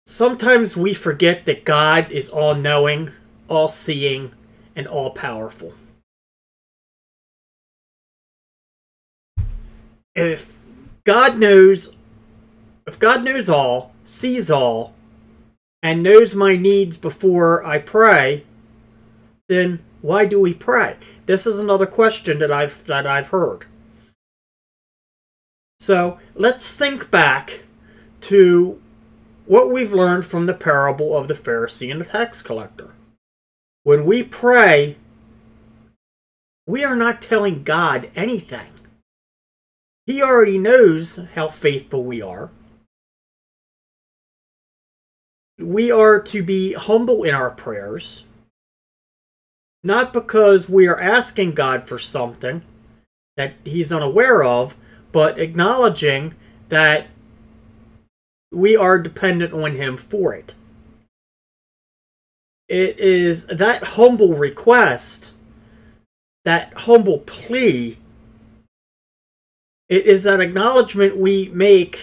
Sometimes 0.05 0.77
we 0.77 0.93
forget 0.93 1.47
that 1.47 1.65
God 1.65 2.11
is 2.11 2.29
all 2.29 2.55
knowing, 2.55 3.13
all 3.53 3.69
seeing, 3.69 4.33
and 4.75 4.87
all 4.87 5.11
powerful. 5.11 5.75
If 10.15 10.57
God 11.05 11.39
knows, 11.39 11.95
if 12.87 12.99
God 12.99 13.25
knows 13.25 13.49
all, 13.49 13.93
sees 14.05 14.51
all, 14.51 14.95
and 15.83 16.03
knows 16.03 16.35
my 16.35 16.57
needs 16.57 16.97
before 16.97 17.65
I 17.65 17.79
pray, 17.79 18.45
then 19.49 19.81
why 20.01 20.27
do 20.27 20.41
we 20.41 20.55
pray? 20.55 20.97
This 21.27 21.47
is 21.47 21.59
another 21.59 21.87
question 21.87 22.39
that 22.39 22.51
I've 22.51 22.85
that 22.87 23.07
I've 23.07 23.29
heard. 23.29 23.67
So 25.81 26.19
let's 26.35 26.75
think 26.75 27.11
back 27.11 27.65
to 28.23 28.81
what 29.47 29.71
we've 29.71 29.93
learned 29.93 30.25
from 30.25 30.47
the 30.47 30.55
parable 30.55 31.17
of 31.17 31.27
the 31.27 31.35
Pharisee 31.35 31.91
and 31.91 32.01
the 32.01 32.05
tax 32.05 32.41
collector. 32.41 32.93
When 33.85 34.05
we 34.05 34.23
pray, 34.23 34.97
we 36.67 36.85
are 36.85 36.95
not 36.95 37.21
telling 37.21 37.65
God 37.65 38.11
anything. 38.15 38.69
He 40.07 40.23
already 40.23 40.59
knows 40.59 41.19
how 41.35 41.49
faithful 41.49 42.05
we 42.05 42.23
are. 42.23 42.51
We 45.59 45.91
are 45.91 46.21
to 46.21 46.43
be 46.43 46.75
humble 46.75 47.25
in 47.25 47.35
our 47.35 47.51
prayers, 47.51 48.25
not 49.83 50.13
because 50.13 50.71
we 50.71 50.87
are 50.87 50.99
asking 51.01 51.55
God 51.55 51.89
for 51.89 51.99
something 51.99 52.63
that 53.37 53.55
He's 53.65 53.93
unaware 53.93 54.45
of, 54.45 54.77
but 55.11 55.41
acknowledging 55.41 56.35
that 56.69 57.09
we 58.53 58.77
are 58.77 58.99
dependent 58.99 59.53
on 59.53 59.75
Him 59.75 59.97
for 59.97 60.35
it. 60.35 60.55
It 62.73 62.99
is 62.99 63.45
that 63.49 63.85
humble 63.85 64.33
request, 64.33 65.35
that 66.47 66.73
humble 66.73 67.19
plea, 67.19 67.99
it 69.91 70.07
is 70.07 70.23
that 70.23 70.41
acknowledgement 70.41 71.19
we 71.19 71.51
make 71.51 72.01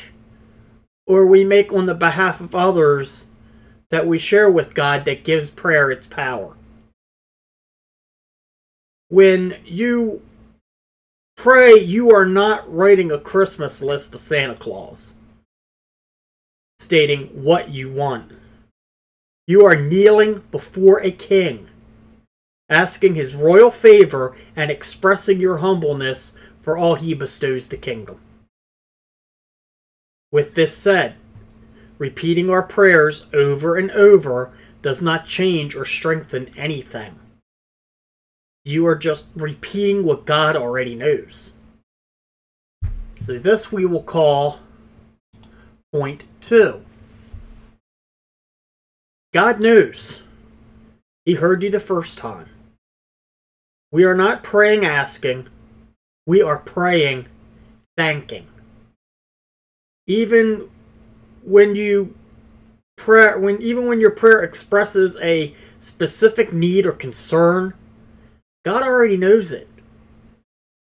or 1.07 1.25
we 1.25 1.43
make 1.43 1.73
on 1.73 1.87
the 1.87 1.95
behalf 1.95 2.39
of 2.39 2.53
others 2.53 3.25
that 3.89 4.05
we 4.05 4.19
share 4.19 4.51
with 4.51 4.75
God 4.75 5.05
that 5.05 5.23
gives 5.23 5.49
prayer 5.49 5.89
its 5.89 6.05
power. 6.05 6.55
When 9.07 9.57
you 9.65 10.21
pray, 11.35 11.79
you 11.79 12.11
are 12.11 12.27
not 12.27 12.71
writing 12.71 13.11
a 13.11 13.17
Christmas 13.19 13.81
list 13.81 14.11
to 14.11 14.19
Santa 14.19 14.53
Claus 14.53 15.15
stating 16.77 17.25
what 17.43 17.69
you 17.69 17.91
want. 17.91 18.33
You 19.49 19.65
are 19.65 19.75
kneeling 19.75 20.43
before 20.51 21.01
a 21.01 21.09
king, 21.09 21.69
asking 22.69 23.15
his 23.15 23.35
royal 23.35 23.71
favor 23.71 24.35
and 24.55 24.69
expressing 24.69 25.39
your 25.39 25.57
humbleness 25.57 26.35
for 26.61 26.77
all 26.77 26.93
he 26.93 27.15
bestows 27.15 27.67
the 27.67 27.77
kingdom. 27.77 28.19
With 30.31 30.53
this 30.53 30.77
said, 30.77 31.15
repeating 31.97 32.51
our 32.51 32.61
prayers 32.61 33.25
over 33.33 33.75
and 33.75 33.89
over 33.89 34.51
does 34.83 35.01
not 35.01 35.25
change 35.25 35.75
or 35.75 35.83
strengthen 35.83 36.55
anything. 36.55 37.17
You 38.63 38.85
are 38.85 38.95
just 38.95 39.29
repeating 39.35 40.03
what 40.03 40.27
God 40.27 40.55
already 40.57 40.93
knows. 40.93 41.53
So, 43.15 43.39
this 43.39 43.71
we 43.71 43.87
will 43.87 44.03
call 44.03 44.59
point 45.91 46.27
two. 46.39 46.85
God 49.33 49.59
knows. 49.59 50.23
He 51.25 51.35
heard 51.35 51.61
you 51.61 51.69
the 51.69 51.79
first 51.79 52.17
time. 52.17 52.49
We 53.91 54.03
are 54.03 54.15
not 54.15 54.43
praying 54.43 54.85
asking, 54.85 55.47
we 56.25 56.41
are 56.41 56.57
praying 56.57 57.27
thanking. 57.97 58.47
Even 60.07 60.69
when 61.43 61.75
you 61.75 62.15
pray 62.95 63.35
when 63.37 63.61
even 63.61 63.87
when 63.87 63.99
your 64.01 64.11
prayer 64.11 64.43
expresses 64.43 65.17
a 65.21 65.55
specific 65.79 66.51
need 66.51 66.85
or 66.85 66.91
concern, 66.91 67.73
God 68.65 68.83
already 68.83 69.17
knows 69.17 69.51
it. 69.51 69.67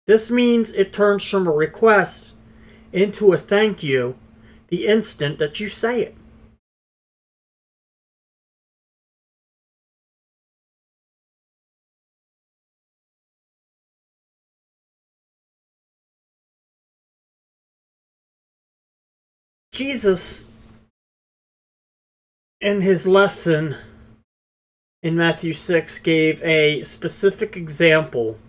This 0.05 0.31
means 0.31 0.73
it 0.73 0.93
turns 0.93 1.29
from 1.29 1.47
a 1.47 1.51
request 1.51 2.33
into 2.93 3.33
a 3.33 3.37
thank 3.37 3.83
you 3.83 4.15
the 4.69 4.87
instant 4.87 5.37
that 5.39 5.59
you 5.59 5.69
say 5.69 6.01
it. 6.01 6.15
Jesus, 19.77 20.49
in 22.59 22.81
his 22.81 23.05
lesson 23.05 23.75
in 25.03 25.15
Matthew 25.15 25.53
6, 25.53 25.99
gave 25.99 26.41
a 26.41 26.81
specific 26.81 27.55
example 27.55 28.39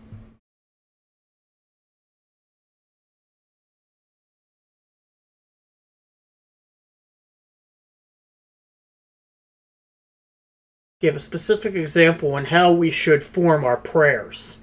give 11.02 11.14
a 11.14 11.20
specific 11.20 11.74
example 11.74 12.32
on 12.32 12.46
how 12.46 12.72
we 12.72 12.88
should 12.88 13.22
form 13.22 13.66
our 13.66 13.76
prayers. 13.76 14.56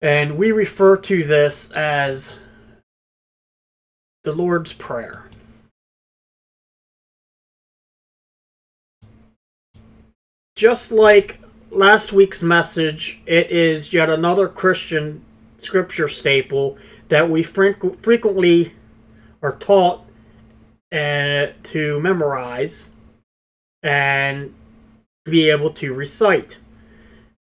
And 0.00 0.38
we 0.38 0.52
refer 0.52 0.96
to 0.96 1.22
this 1.22 1.70
as 1.72 2.32
the 4.28 4.34
Lord's 4.34 4.74
Prayer. 4.74 5.24
Just 10.54 10.92
like 10.92 11.40
last 11.70 12.12
week's 12.12 12.42
message, 12.42 13.22
it 13.24 13.50
is 13.50 13.94
yet 13.94 14.10
another 14.10 14.46
Christian 14.46 15.24
scripture 15.56 16.08
staple 16.08 16.76
that 17.08 17.30
we 17.30 17.42
frequently 17.42 18.74
are 19.40 19.56
taught 19.56 20.04
uh, 20.92 21.46
to 21.62 21.98
memorize 22.00 22.90
and 23.82 24.54
be 25.24 25.48
able 25.48 25.70
to 25.70 25.94
recite. 25.94 26.58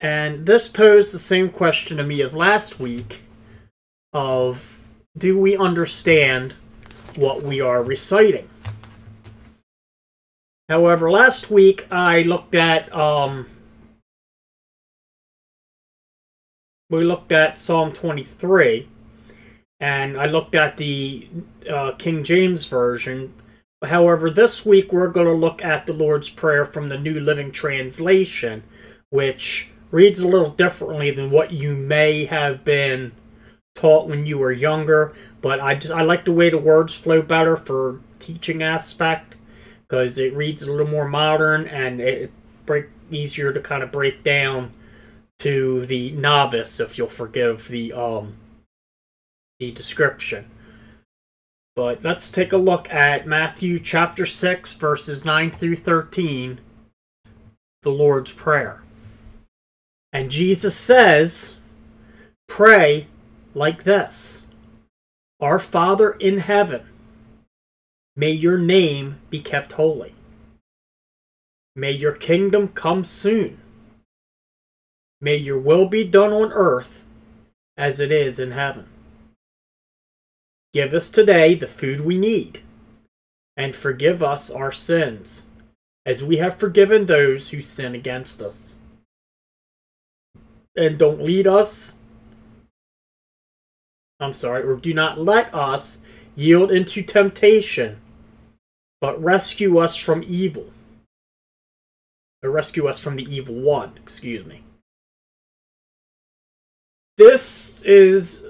And 0.01 0.47
this 0.47 0.69
posed 0.69 1.13
the 1.13 1.19
same 1.19 1.51
question 1.51 1.97
to 1.97 2.05
me 2.05 2.23
as 2.23 2.37
last 2.37 2.79
week 2.79 3.23
of 4.13 4.79
do 5.19 5.39
we 5.39 5.57
understand 5.57 6.55
what 7.17 7.43
we 7.43 7.61
are 7.61 7.83
reciting. 7.83 8.49
However, 10.69 11.11
last 11.11 11.51
week 11.51 11.87
I 11.91 12.23
looked 12.23 12.55
at 12.55 12.93
um 12.95 13.47
we 16.91 17.05
looked 17.05 17.33
at 17.33 17.59
Psalm 17.59 17.93
23 17.93 18.89
and 19.81 20.17
I 20.17 20.27
looked 20.27 20.55
at 20.55 20.77
the 20.77 21.29
uh, 21.69 21.93
King 21.93 22.25
James 22.25 22.67
version. 22.67 23.35
However, 23.85 24.31
this 24.31 24.65
week 24.65 24.93
we're 24.93 25.09
going 25.09 25.27
to 25.27 25.33
look 25.33 25.63
at 25.63 25.87
the 25.87 25.93
Lord's 25.93 26.31
Prayer 26.31 26.65
from 26.65 26.89
the 26.89 26.99
New 26.99 27.21
Living 27.21 27.53
Translation, 27.53 28.63
which 29.11 29.69
reads 29.91 30.21
a 30.21 30.29
little 30.29 30.51
differently 30.51 31.11
than 31.11 31.31
what 31.31 31.53
you 31.53 31.75
may 31.75 32.25
have 32.25 32.65
been 32.65 33.13
taught 33.77 34.09
when 34.09 34.27
you 34.27 34.39
were 34.39 34.53
younger 34.53 35.15
but 35.41 35.61
I 35.61 35.77
just 35.77 35.95
I 35.95 36.03
like 36.03 36.25
the 36.25 36.33
way 36.33 36.51
the 36.51 36.59
words 36.59 36.93
flow 36.93 37.23
better 37.23 37.57
for 37.57 38.01
teaching 38.19 38.63
aspect 38.63 39.37
because 39.87 40.19
it 40.19 40.35
reads 40.35 40.63
a 40.63 40.71
little 40.71 40.89
more 40.89 41.09
modern 41.09 41.67
and 41.69 42.01
it 42.01 42.33
break 42.65 42.87
easier 43.11 43.53
to 43.53 43.61
kind 43.61 43.85
of 43.85 43.93
break 43.93 44.25
down 44.25 44.73
to 45.39 45.87
the 45.87 46.11
novice 46.13 46.81
if 46.81 46.99
you'll 46.99 47.07
forgive 47.07 47.69
the 47.69 47.93
um 47.93 48.35
the 49.61 49.71
description. 49.71 50.51
But 51.77 52.03
let's 52.03 52.31
take 52.31 52.53
a 52.53 52.57
look 52.57 52.93
at 52.93 53.27
Matthew 53.27 53.79
chapter 53.79 54.27
6 54.27 54.75
verses 54.75 55.25
9 55.25 55.51
through 55.51 55.77
13 55.77 56.61
the 57.83 57.91
Lord's 57.91 58.33
prayer. 58.33 58.83
And 60.13 60.31
Jesus 60.31 60.75
says, 60.75 61.55
"Pray 62.49 63.07
like 63.57 63.83
this." 63.83 64.47
Our 65.41 65.59
Father 65.59 66.13
in 66.13 66.39
heaven, 66.39 66.89
may 68.15 68.31
your 68.31 68.59
name 68.59 69.21
be 69.31 69.41
kept 69.41 69.73
holy. 69.73 70.15
May 71.75 71.93
your 71.93 72.15
kingdom 72.15 72.69
come 72.69 73.05
soon. 73.05 73.61
May 75.21 75.37
your 75.37 75.59
will 75.59 75.89
be 75.89 76.05
done 76.05 76.33
on 76.33 76.53
earth 76.53 77.05
as 77.77 78.01
it 78.01 78.13
is 78.13 78.39
in 78.39 78.53
heaven. 78.53 78.89
Give 80.73 80.95
us 80.95 81.11
today 81.11 81.55
the 81.55 81.67
food 81.67 82.01
we 82.01 82.19
need, 82.19 82.63
and 83.57 83.75
forgive 83.75 84.23
us 84.23 84.51
our 84.51 84.73
sins, 84.73 85.47
as 86.05 86.23
we 86.23 86.37
have 86.37 86.59
forgiven 86.59 87.07
those 87.07 87.51
who 87.51 87.61
sin 87.61 87.95
against 87.95 88.41
us. 88.41 88.81
And 90.77 90.99
don't 90.99 91.23
lead 91.23 91.47
us 91.47 91.97
I'm 94.21 94.35
sorry, 94.35 94.63
or 94.63 94.77
do 94.77 94.95
not 94.95 95.21
let 95.21 95.55
us 95.55 95.99
yield 96.35 96.71
into 96.71 97.03
temptation, 97.03 98.01
but 99.01 99.23
rescue 99.23 99.79
us 99.79 99.97
from 99.97 100.25
evil. 100.27 100.71
Or 102.43 102.51
rescue 102.51 102.87
us 102.87 103.01
from 103.01 103.17
the 103.17 103.35
evil 103.35 103.55
one, 103.55 103.93
excuse 103.97 104.47
me. 104.47 104.63
This 107.19 107.83
is 107.83 108.45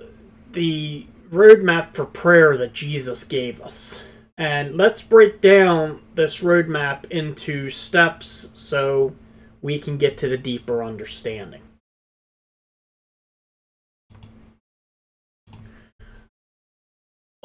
the 0.52 1.06
roadmap 1.30 1.94
for 1.94 2.04
prayer 2.06 2.56
that 2.56 2.72
Jesus 2.72 3.24
gave 3.24 3.60
us. 3.60 4.00
And 4.38 4.76
let's 4.76 5.02
break 5.02 5.40
down 5.40 6.02
this 6.14 6.42
roadmap 6.42 7.10
into 7.10 7.70
steps 7.70 8.50
so 8.54 9.14
we 9.62 9.78
can 9.78 9.96
get 9.96 10.18
to 10.18 10.28
the 10.28 10.36
deeper 10.36 10.84
understanding. 10.84 11.62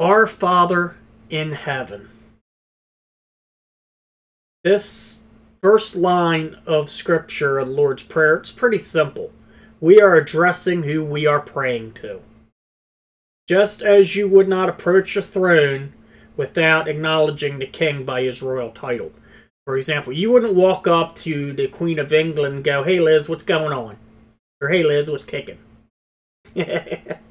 Our 0.02 0.26
Father 0.26 0.96
in 1.30 1.52
heaven. 1.52 2.10
This 4.64 5.22
first 5.62 5.96
line 5.96 6.58
of 6.66 6.90
scripture 6.90 7.64
the 7.64 7.70
Lord's 7.70 8.02
Prayer, 8.02 8.38
it's 8.38 8.52
pretty 8.52 8.80
simple. 8.80 9.32
We 9.80 10.02
are 10.02 10.16
addressing 10.16 10.82
who 10.82 11.06
we 11.06 11.28
are 11.28 11.40
praying 11.40 11.94
to. 12.02 12.22
Just 13.48 13.84
as 13.84 14.16
you 14.16 14.28
would 14.28 14.48
not 14.48 14.70
approach 14.70 15.16
a 15.18 15.22
throne 15.22 15.94
without 16.36 16.88
acknowledging 16.88 17.60
the 17.60 17.68
king 17.68 18.04
by 18.04 18.24
his 18.24 18.42
royal 18.42 18.72
title. 18.72 19.12
For 19.68 19.78
example, 19.78 20.14
you 20.14 20.32
wouldn't 20.32 20.56
walk 20.56 20.88
up 20.88 21.14
to 21.18 21.54
the 21.54 21.68
Queen 21.68 22.00
of 22.00 22.12
England 22.12 22.56
and 22.56 22.64
go, 22.64 22.82
Hey 22.82 23.00
Liz, 23.00 23.30
what's 23.30 23.44
going 23.44 23.72
on? 23.72 23.98
Or 24.62 24.70
Hey 24.70 24.82
Liz, 24.82 25.12
what's 25.12 25.24
kicking? 25.24 25.60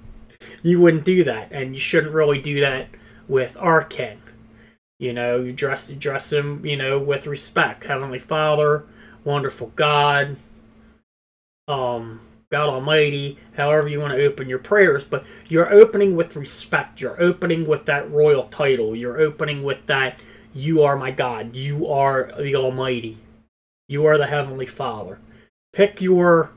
you 0.62 0.80
wouldn't 0.80 1.04
do 1.04 1.24
that, 1.24 1.52
and 1.52 1.74
you 1.74 1.80
shouldn't 1.80 2.14
really 2.14 2.40
do 2.40 2.60
that 2.60 2.88
with 3.28 3.56
our 3.58 3.84
king. 3.84 4.20
You 4.98 5.12
know, 5.12 5.40
you 5.40 5.52
dress 5.52 5.90
dress 5.92 6.32
him, 6.32 6.64
you 6.64 6.76
know, 6.76 6.98
with 6.98 7.26
respect. 7.26 7.84
Heavenly 7.84 8.18
Father, 8.18 8.84
wonderful 9.24 9.72
God, 9.76 10.36
um, 11.68 12.20
God 12.50 12.68
Almighty, 12.68 13.38
however 13.56 13.88
you 13.88 14.00
want 14.00 14.12
to 14.12 14.24
open 14.24 14.48
your 14.48 14.58
prayers, 14.58 15.04
but 15.04 15.24
you're 15.48 15.72
opening 15.72 16.16
with 16.16 16.36
respect. 16.36 17.00
You're 17.00 17.20
opening 17.20 17.66
with 17.66 17.86
that 17.86 18.10
royal 18.10 18.44
title. 18.44 18.94
You're 18.94 19.20
opening 19.20 19.62
with 19.62 19.86
that 19.86 20.18
you 20.52 20.82
are 20.82 20.96
my 20.96 21.10
God. 21.10 21.54
You 21.54 21.86
are 21.86 22.32
the 22.38 22.56
Almighty. 22.56 23.18
You 23.88 24.06
are 24.06 24.18
the 24.18 24.26
Heavenly 24.26 24.66
Father. 24.66 25.18
Pick 25.72 26.00
your 26.00 26.50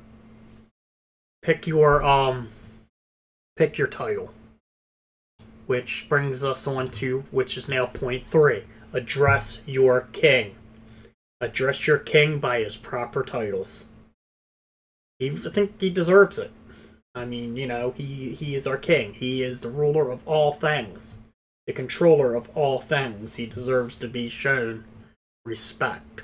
pick 1.44 1.68
your 1.68 2.04
um 2.04 2.50
pick 3.56 3.78
your 3.78 3.88
title. 3.88 4.34
Which 5.66 6.08
brings 6.10 6.44
us 6.44 6.68
on 6.68 6.90
to 6.92 7.24
which 7.32 7.58
is 7.58 7.70
now 7.70 7.86
point 7.86 8.28
three. 8.28 8.64
Address 8.92 9.62
your 9.66 10.02
king. 10.12 10.56
Address 11.40 11.88
your 11.88 11.98
king 11.98 12.40
by 12.40 12.60
his 12.64 12.78
proper 12.78 13.24
titles. 13.24 13.86
I 15.22 15.30
think 15.30 15.80
he 15.80 15.90
deserves 15.90 16.38
it. 16.38 16.52
I 17.16 17.26
mean, 17.26 17.56
you 17.56 17.68
know, 17.68 17.92
he, 17.96 18.34
he 18.34 18.56
is 18.56 18.66
our 18.66 18.78
king. 18.78 19.14
He 19.14 19.44
is 19.44 19.62
the 19.62 19.70
ruler 19.70 20.10
of 20.10 20.28
all 20.28 20.54
things, 20.54 21.20
the 21.68 21.74
controller 21.74 22.34
of 22.34 22.50
all 22.58 22.80
things. 22.80 23.36
He 23.36 23.46
deserves 23.46 23.98
to 24.00 24.08
be 24.08 24.28
shown 24.28 24.84
respect. 25.46 26.24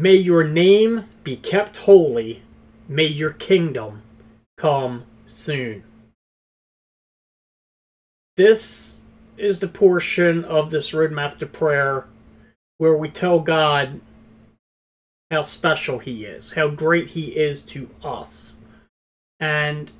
May 0.00 0.14
your 0.14 0.44
name 0.44 1.04
be 1.24 1.36
kept 1.36 1.76
holy. 1.76 2.42
May 2.88 3.04
your 3.04 3.32
kingdom 3.32 4.00
come 4.56 5.04
soon. 5.26 5.84
This 8.38 9.02
is 9.36 9.60
the 9.60 9.68
portion 9.68 10.42
of 10.46 10.70
this 10.70 10.92
roadmap 10.92 11.36
to 11.36 11.46
prayer 11.46 12.06
where 12.78 12.96
we 12.96 13.10
tell 13.10 13.40
God 13.40 14.00
how 15.30 15.42
special 15.42 15.98
He 15.98 16.24
is, 16.24 16.52
how 16.52 16.70
great 16.70 17.10
He 17.10 17.36
is 17.36 17.62
to 17.66 17.90
us. 18.02 18.56
And 19.38 19.92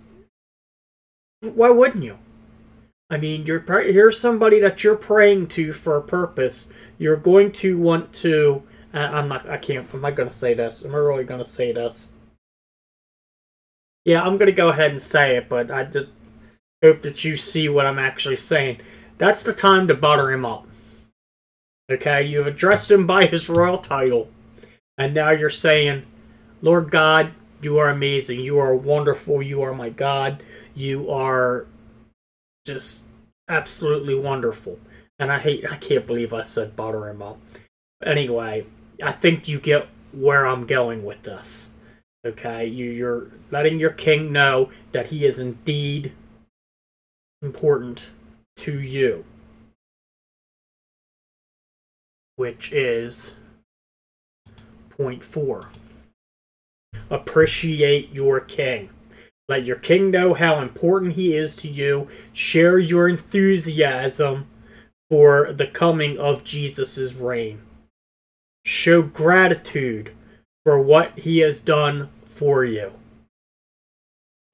why 1.41 1.69
wouldn't 1.69 2.05
you? 2.05 2.19
I 3.11 3.19
mean, 3.19 3.45
you're 3.45 3.61
here's 3.83 4.19
somebody 4.19 4.61
that 4.61 4.83
you're 4.83 4.97
praying 4.97 5.49
to 5.49 5.75
for 5.75 5.99
a 5.99 6.03
purpose. 6.03 6.71
You're 6.97 7.17
going 7.19 7.53
to 7.53 7.77
want 7.77 8.15
to 8.15 8.63
Uh, 8.93 8.99
I'm 8.99 9.29
not. 9.29 9.49
I 9.49 9.57
can't. 9.57 9.93
Am 9.95 10.05
I 10.05 10.11
gonna 10.11 10.33
say 10.33 10.55
this? 10.55 10.85
Am 10.85 10.95
I 10.95 10.99
really 10.99 11.25
gonna 11.25 11.45
say 11.45 11.73
this? 11.73 12.11
Yeah, 14.05 14.23
I'm 14.23 14.37
gonna 14.37 14.53
go 14.53 14.71
ahead 14.71 14.91
and 14.91 15.01
say 15.01 15.37
it, 15.37 15.49
but 15.49 15.71
I 15.71 15.85
just 15.85 16.11
hope 16.83 17.03
that 17.03 17.25
you 17.25 17.37
see 17.37 17.69
what 17.69 17.87
I'm 17.87 17.99
actually 17.99 18.37
saying. 18.37 18.81
That's 19.19 19.43
the 19.43 19.53
time 19.53 19.87
to 19.89 19.95
butter 19.95 20.33
him 20.33 20.45
up. 20.45 20.67
Okay, 21.91 22.25
you've 22.25 22.47
addressed 22.47 22.91
him 22.91 23.07
by 23.07 23.27
his 23.27 23.49
royal 23.49 23.79
title, 23.79 24.29
and 24.99 25.15
now 25.15 25.31
you're 25.31 25.51
saying, 25.51 26.05
Lord 26.63 26.91
God, 26.91 27.33
you 27.63 27.79
are 27.79 27.91
amazing. 27.91 28.41
You 28.41 28.59
are 28.59 28.75
wonderful. 28.75 29.43
You 29.43 29.63
are 29.63 29.75
my 29.75 29.91
God. 29.91 30.43
You 30.75 31.11
are 31.11 31.67
just 32.67 33.05
absolutely 33.49 34.15
wonderful. 34.15 34.79
And 35.19 35.31
I 35.31 35.39
hate, 35.39 35.71
I 35.71 35.77
can't 35.77 36.07
believe 36.07 36.33
I 36.33 36.43
said 36.43 36.77
butter 36.77 37.09
him 37.09 37.21
up. 37.23 37.39
Anyway, 38.05 38.65
I 39.03 39.13
think 39.13 39.49
you 39.49 39.61
get 39.61 39.89
where 40.13 40.47
I'm 40.47 40.67
going 40.67 41.05
with 41.05 41.23
this. 41.23 41.71
Okay, 42.27 42.67
you, 42.67 42.91
you're 42.91 43.29
letting 43.51 43.79
your 43.79 43.93
king 43.93 44.33
know 44.33 44.71
that 44.93 45.07
he 45.07 45.25
is 45.25 45.39
indeed 45.39 46.13
important 47.41 48.09
to 48.57 48.79
you. 48.79 49.25
Which 52.37 52.73
is 52.73 53.35
point 54.91 55.25
four. 55.25 55.69
Appreciate 57.09 58.13
your 58.13 58.41
king. 58.41 58.91
Let 59.49 59.65
your 59.65 59.77
king 59.77 60.11
know 60.11 60.35
how 60.35 60.61
important 60.61 61.15
he 61.15 61.35
is 61.35 61.57
to 61.57 61.69
you. 61.69 62.09
Share 62.33 62.79
your 62.79 63.09
enthusiasm 63.09 64.47
for 65.09 65.53
the 65.53 65.67
coming 65.67 66.19
of 66.19 66.45
Jesus' 66.45 67.15
reign 67.15 67.61
show 68.65 69.03
gratitude 69.03 70.15
for 70.65 70.81
what 70.81 71.19
he 71.19 71.39
has 71.39 71.61
done 71.61 72.09
for 72.25 72.65
you. 72.65 72.93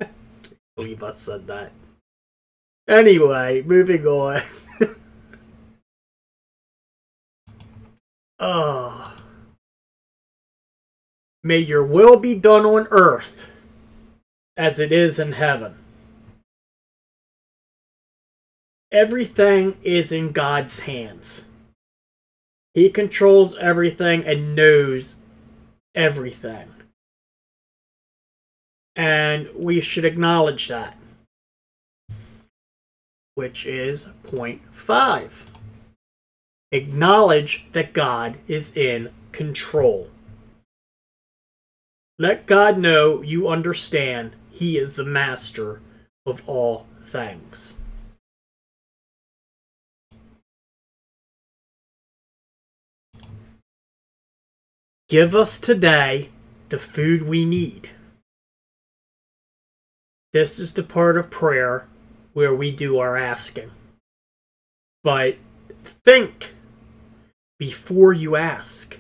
Believe 0.76 1.02
I 1.02 1.12
said 1.12 1.46
that. 1.46 1.72
Anyway, 2.88 3.62
moving 3.62 4.06
on. 4.06 4.40
oh. 8.38 9.12
May 11.42 11.58
your 11.60 11.84
will 11.84 12.16
be 12.16 12.34
done 12.34 12.66
on 12.66 12.88
earth 12.90 13.50
as 14.56 14.80
it 14.80 14.90
is 14.90 15.20
in 15.20 15.32
heaven. 15.32 15.76
Everything 18.90 19.76
is 19.82 20.10
in 20.10 20.32
God's 20.32 20.80
hands. 20.80 21.44
He 22.76 22.90
controls 22.90 23.56
everything 23.56 24.22
and 24.26 24.54
knows 24.54 25.20
everything. 25.94 26.68
And 28.94 29.48
we 29.54 29.80
should 29.80 30.04
acknowledge 30.04 30.68
that. 30.68 30.94
Which 33.34 33.64
is 33.64 34.10
point 34.24 34.60
five. 34.72 35.50
Acknowledge 36.70 37.64
that 37.72 37.94
God 37.94 38.36
is 38.46 38.76
in 38.76 39.10
control. 39.32 40.10
Let 42.18 42.44
God 42.44 42.78
know 42.78 43.22
you 43.22 43.48
understand 43.48 44.36
He 44.50 44.76
is 44.76 44.96
the 44.96 45.04
master 45.04 45.80
of 46.26 46.46
all 46.46 46.86
things. 47.02 47.78
Give 55.08 55.36
us 55.36 55.60
today 55.60 56.30
the 56.68 56.80
food 56.80 57.22
we 57.22 57.44
need. 57.44 57.90
This 60.32 60.58
is 60.58 60.74
the 60.74 60.82
part 60.82 61.16
of 61.16 61.30
prayer 61.30 61.86
where 62.32 62.52
we 62.52 62.72
do 62.72 62.98
our 62.98 63.16
asking. 63.16 63.70
But 65.04 65.36
think 65.84 66.54
before 67.56 68.12
you 68.12 68.34
ask. 68.34 68.98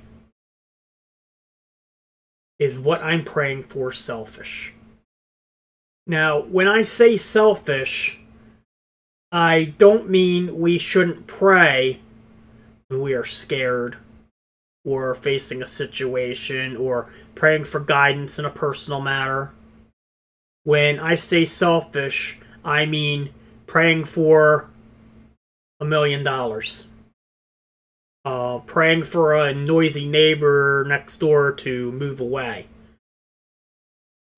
Is 2.60 2.78
what 2.78 3.02
I'm 3.02 3.24
praying 3.24 3.64
for 3.64 3.90
selfish? 3.90 4.74
Now, 6.06 6.40
when 6.40 6.68
I 6.68 6.82
say 6.82 7.16
selfish, 7.16 8.20
I 9.32 9.74
don't 9.76 10.08
mean 10.08 10.60
we 10.60 10.78
shouldn't 10.78 11.26
pray 11.26 12.00
when 12.86 13.02
we 13.02 13.12
are 13.12 13.24
scared 13.24 13.98
or 14.86 15.14
facing 15.14 15.60
a 15.60 15.66
situation 15.66 16.76
or 16.76 17.10
praying 17.34 17.64
for 17.64 17.80
guidance 17.80 18.38
in 18.38 18.46
a 18.46 18.50
personal 18.50 19.00
matter. 19.00 19.50
When 20.64 20.98
I 20.98 21.16
say 21.16 21.44
selfish, 21.44 22.38
I 22.64 22.86
mean 22.86 23.30
praying 23.66 24.04
for 24.04 24.70
a 25.80 25.84
million 25.84 26.24
dollars. 26.24 26.86
Uh, 28.24 28.58
praying 28.60 29.04
for 29.04 29.34
a 29.34 29.52
noisy 29.52 30.08
neighbor 30.08 30.84
next 30.88 31.18
door 31.18 31.52
to 31.52 31.92
move 31.92 32.20
away. 32.20 32.66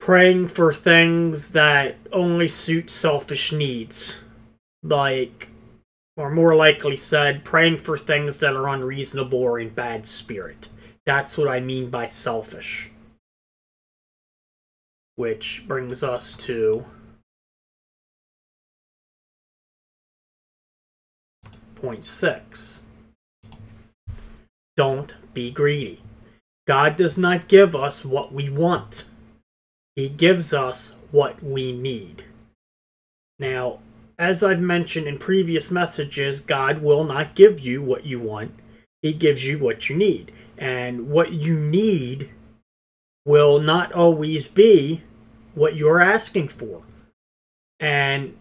Praying 0.01 0.49
for 0.49 0.73
things 0.73 1.53
that 1.53 1.97
only 2.13 2.49
suit 2.49 2.91
selfish 2.91 3.53
needs. 3.53 4.19
Like 4.83 5.48
or 6.19 6.31
more 6.31 6.55
likely 6.55 6.97
said, 6.97 7.45
praying 7.47 7.79
for 7.79 7.97
things 7.97 8.41
that 8.41 8.55
are 8.55 8.69
unreasonable 8.69 9.39
or 9.39 9.59
in 9.59 9.71
bad 9.71 10.05
spirit. 10.05 10.69
That's 11.07 11.39
what 11.39 11.49
I 11.49 11.61
mean 11.61 11.89
by 11.89 12.05
selfish. 12.05 12.91
which 15.19 15.65
brings 15.67 16.05
us 16.05 16.37
to 16.37 16.85
point 21.75 22.05
six. 22.05 22.85
Don't 24.77 25.17
be 25.35 25.51
greedy. 25.51 26.01
God 26.69 26.95
does 26.95 27.19
not 27.19 27.49
give 27.49 27.75
us 27.75 28.05
what 28.05 28.33
we 28.33 28.49
want. 28.49 29.07
He 29.97 30.09
gives 30.09 30.55
us 30.55 30.95
what 31.11 31.43
we 31.43 31.73
need. 31.73 32.23
Now, 33.41 33.81
as 34.19 34.43
I've 34.43 34.61
mentioned 34.61 35.07
in 35.07 35.19
previous 35.19 35.71
messages, 35.71 36.41
God 36.41 36.83
will 36.83 37.05
not 37.05 37.37
give 37.37 37.61
you 37.61 37.81
what 37.83 38.05
you 38.05 38.19
want. 38.19 38.53
He 39.01 39.13
gives 39.13 39.47
you 39.47 39.59
what 39.59 39.89
you 39.89 39.97
need. 39.97 40.33
And 40.57 41.09
what 41.09 41.33
you 41.33 41.61
need 41.61 42.31
will 43.25 43.61
not 43.61 43.93
always 43.93 44.49
be 44.49 45.03
what 45.55 45.77
you're 45.77 46.01
asking 46.01 46.49
for. 46.49 46.83
And 47.79 48.37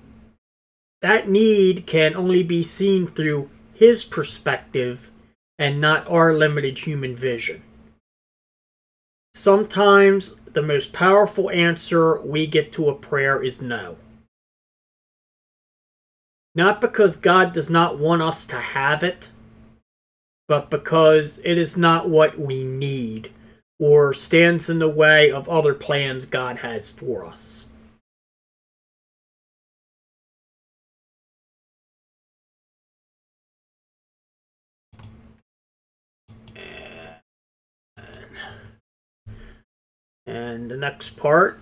that 1.01 1.29
need 1.29 1.85
can 1.85 2.15
only 2.15 2.41
be 2.41 2.63
seen 2.63 3.05
through 3.05 3.51
His 3.75 4.03
perspective 4.03 5.11
and 5.59 5.79
not 5.79 6.09
our 6.09 6.33
limited 6.33 6.79
human 6.79 7.15
vision. 7.15 7.61
Sometimes 9.35 10.37
the 10.53 10.63
most 10.63 10.91
powerful 10.91 11.51
answer 11.51 12.19
we 12.21 12.47
get 12.47 12.71
to 12.71 12.89
a 12.89 12.95
prayer 12.95 13.43
is 13.43 13.61
no. 13.61 13.97
Not 16.57 16.81
because 16.81 17.17
God 17.17 17.53
does 17.53 17.69
not 17.69 17.99
want 17.99 18.23
us 18.23 18.47
to 18.47 18.55
have 18.55 19.03
it, 19.03 19.29
but 20.47 20.71
because 20.71 21.39
it 21.45 21.55
is 21.55 21.77
not 21.77 22.09
what 22.09 22.39
we 22.39 22.63
need 22.63 23.31
or 23.79 24.11
stands 24.11 24.67
in 24.67 24.79
the 24.79 24.89
way 24.89 25.29
of 25.29 25.47
other 25.47 25.75
plans 25.75 26.25
God 26.25 26.57
has 26.57 26.91
for 26.91 27.27
us. 27.27 27.69
And 40.25 40.71
the 40.71 40.77
next 40.77 41.11
part. 41.17 41.59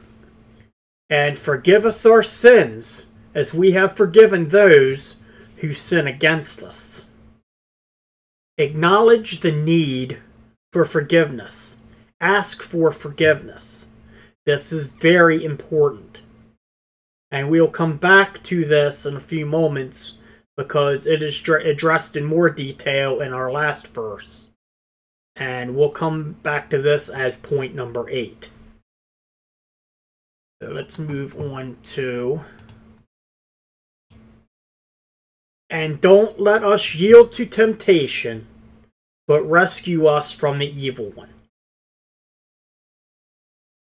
And 1.10 1.38
forgive 1.38 1.86
us 1.86 2.06
our 2.06 2.24
sins, 2.24 3.08
as 3.36 3.54
we 3.54 3.74
have 3.74 3.98
forgiven 3.98 4.48
those 4.48 5.18
who 5.58 5.74
sin 5.74 6.08
against 6.08 6.64
us. 6.64 7.08
Acknowledge 8.58 9.42
the 9.42 9.52
need 9.52 10.20
for 10.72 10.86
forgiveness. 10.86 11.84
Ask 12.22 12.64
for 12.64 12.92
forgiveness. 12.92 13.90
This 14.46 14.72
is 14.72 14.88
very 14.88 15.44
important. 15.44 16.22
And 17.30 17.50
we'll 17.50 17.68
come 17.68 17.98
back 17.98 18.42
to 18.44 18.64
this 18.64 19.06
in 19.06 19.18
a 19.18 19.20
few 19.20 19.46
moments 19.46 20.14
because 20.56 21.06
it 21.06 21.22
is 21.22 21.48
addressed 21.50 22.16
in 22.16 22.24
more 22.24 22.50
detail 22.50 23.20
in 23.20 23.34
our 23.34 23.52
last 23.52 23.90
verse. 23.90 24.48
And 25.36 25.76
we'll 25.76 25.90
come 25.90 26.34
back 26.44 26.70
to 26.70 26.82
this 26.82 27.10
as 27.10 27.36
point 27.36 27.76
number 27.76 28.10
eight. 28.10 28.50
So 30.62 30.70
let's 30.70 30.98
move 30.98 31.38
on 31.38 31.76
to. 31.84 32.40
And 35.70 36.00
don't 36.00 36.40
let 36.40 36.64
us 36.64 36.96
yield 36.96 37.32
to 37.34 37.46
temptation, 37.46 38.48
but 39.28 39.44
rescue 39.44 40.06
us 40.06 40.32
from 40.32 40.60
the 40.60 40.68
evil 40.68 41.10
one. 41.12 41.30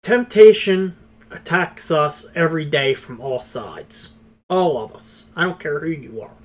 Temptation 0.03 0.97
attacks 1.31 1.91
us 1.91 2.27
every 2.35 2.65
day 2.65 2.95
from 2.95 3.21
all 3.21 3.41
sides. 3.41 4.13
All 4.49 4.83
of 4.83 4.95
us. 4.95 5.31
I 5.35 5.45
don't 5.45 5.59
care 5.59 5.81
who 5.81 5.89
you 5.89 6.23
are. 6.23 6.37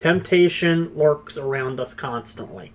Temptation 0.00 0.94
lurks 0.94 1.36
around 1.36 1.80
us 1.80 1.92
constantly. 1.94 2.72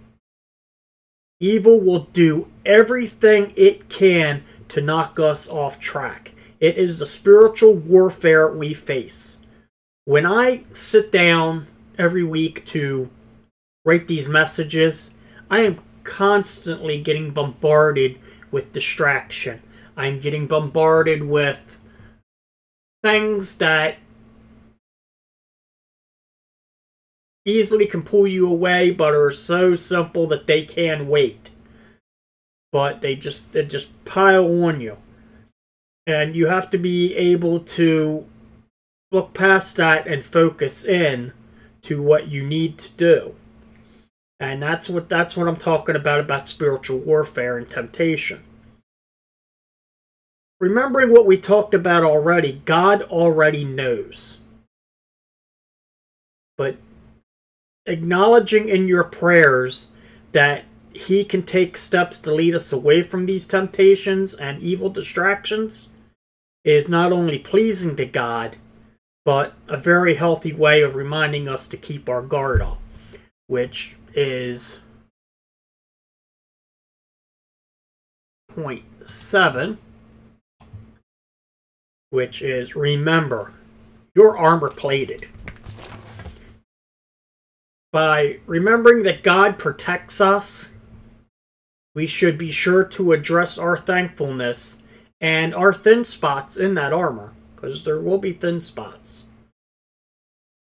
Evil 1.40 1.80
will 1.80 2.08
do 2.14 2.48
everything 2.66 3.54
it 3.56 3.90
can 3.90 4.44
to 4.70 4.82
knock 4.82 5.20
us 5.20 5.48
off 5.48 5.80
track. 5.80 6.32
It 6.60 6.78
is 6.78 7.00
the 7.00 7.06
spiritual 7.06 7.74
warfare 7.74 8.48
we 8.50 8.74
face. 8.74 9.40
When 10.06 10.26
I 10.26 10.64
sit 10.74 11.12
down 11.12 11.68
every 11.98 12.24
week 12.24 12.66
to 12.66 13.10
write 13.86 14.08
these 14.08 14.28
messages, 14.28 15.12
I 15.50 15.60
am 15.62 15.80
constantly 16.04 17.02
getting 17.02 17.32
bombarded 17.32 18.20
with 18.52 18.72
distraction. 18.72 19.62
I'm 19.96 20.20
getting 20.20 20.48
bombarded 20.48 21.24
with 21.24 21.78
things 23.04 23.56
that 23.58 23.98
easily 27.46 27.86
can 27.86 28.02
pull 28.02 28.26
you 28.26 28.50
away 28.50 28.90
but 28.92 29.14
are 29.14 29.32
so 29.32 29.76
simple 29.76 30.28
that 30.28 30.48
they 30.48 30.64
can 30.64 31.08
wait. 31.08 31.50
But 32.72 33.02
they 33.02 33.16
just 33.16 33.54
they 33.54 33.66
just 33.66 33.90
pile 34.06 34.64
on 34.64 34.82
you 34.82 34.98
and 36.08 36.36
you 36.36 36.48
have 36.48 36.70
to 36.72 36.78
be 36.78 37.16
able 37.16 37.60
to 37.60 38.26
look 39.12 39.34
past 39.34 39.78
that 39.78 40.08
and 40.08 40.24
focus 40.24 40.84
in 40.84 41.34
to 41.84 42.02
what 42.02 42.28
you 42.28 42.44
need 42.44 42.78
to 42.80 42.92
do. 42.92 43.36
And 44.40 44.62
that's 44.62 44.90
what 44.90 45.08
that's 45.08 45.38
what 45.38 45.48
i'm 45.48 45.56
talking 45.56 45.96
about 45.96 46.20
about 46.20 46.48
spiritual 46.48 47.00
warfare 47.00 47.58
and 47.58 47.70
temptation. 47.70 48.44
Remembering 50.60 51.12
what 51.12 51.26
we 51.26 51.38
talked 51.38 51.74
about 51.74 52.04
already 52.04 52.62
god 52.66 53.04
already 53.04 53.64
knows. 53.64 54.40
But 56.58 56.78
acknowledging 57.86 58.70
in 58.70 58.88
your 58.88 59.04
prayers 59.04 59.88
that 60.32 60.66
he 60.94 61.24
can 61.24 61.44
take 61.44 61.76
steps 61.76 62.20
to 62.20 62.32
lead 62.34 62.54
us 62.54 62.72
away 62.72 63.02
from 63.02 63.26
these 63.26 63.48
temptations 63.48 64.34
and 64.34 64.62
evil 64.62 64.90
distractions 64.90 65.88
is 66.64 66.88
not 66.88 67.12
only 67.12 67.40
pleasing 67.40 67.96
to 67.96 68.06
God, 68.06 68.58
but 69.26 69.54
a 69.68 69.78
very 69.78 70.16
healthy 70.16 70.54
way 70.54 70.82
of 70.82 70.96
reminding 70.96 71.48
us 71.48 71.68
to 71.68 71.78
keep 71.78 72.10
our 72.10 72.22
guard 72.22 72.62
up, 72.62 72.80
which 73.48 73.96
is 74.14 74.80
point 78.50 78.84
seven, 79.04 79.78
which 82.10 82.42
is 82.42 82.76
remember, 82.76 83.54
your 84.16 84.38
armor 84.38 84.70
plated. 84.70 85.28
By 87.92 88.40
remembering 88.46 89.04
that 89.04 89.24
God 89.24 89.58
protects 89.58 90.20
us, 90.20 90.74
we 91.96 92.08
should 92.08 92.38
be 92.38 92.52
sure 92.52 92.84
to 92.86 93.12
address 93.14 93.58
our 93.58 93.78
thankfulness 93.78 94.82
and 95.22 95.54
our 95.54 95.74
thin 95.74 96.04
spots 96.04 96.58
in 96.58 96.74
that 96.74 96.92
armor, 96.92 97.33
because 97.64 97.84
there 97.84 98.02
will 98.02 98.18
be 98.18 98.34
thin 98.34 98.60
spots 98.60 99.24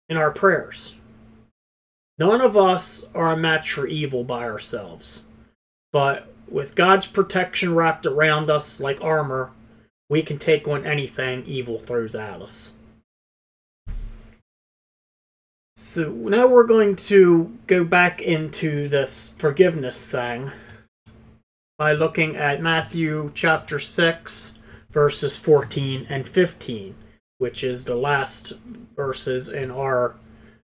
in 0.08 0.16
our 0.16 0.32
prayers. 0.32 0.96
None 2.18 2.40
of 2.40 2.56
us 2.56 3.06
are 3.14 3.34
a 3.34 3.38
match 3.38 3.74
for 3.74 3.86
evil 3.86 4.24
by 4.24 4.46
ourselves, 4.46 5.24
but 5.92 6.34
with 6.50 6.74
God's 6.74 7.06
protection 7.06 7.76
wrapped 7.76 8.06
around 8.06 8.50
us 8.50 8.80
like 8.80 9.04
armor, 9.04 9.52
we 10.10 10.22
can 10.22 10.38
take 10.38 10.70
on 10.70 10.86
anything 10.86 11.44
evil 11.46 11.80
throws 11.80 12.16
at 12.16 12.42
us. 12.42 12.76
So 15.76 16.10
now 16.12 16.48
we're 16.48 16.64
going 16.64 16.96
to 16.96 17.58
go 17.68 17.84
back 17.84 18.22
into 18.22 18.88
this 18.88 19.36
forgiveness 19.38 20.10
thing 20.10 20.50
by 21.78 21.92
looking 21.92 22.38
at 22.38 22.62
Matthew 22.62 23.32
chapter 23.34 23.80
6, 23.80 24.55
verses 24.96 25.38
14 25.38 26.08
and 26.10 26.26
15, 26.28 26.96
which 27.38 27.64
is 27.64 27.84
the 27.84 27.96
last 27.96 28.54
verses 28.96 29.50
in 29.50 29.70
our 29.70 30.16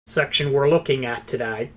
section 0.08 0.54
we're 0.54 0.70
looking 0.70 1.06
at 1.06 1.28
today, 1.28 1.70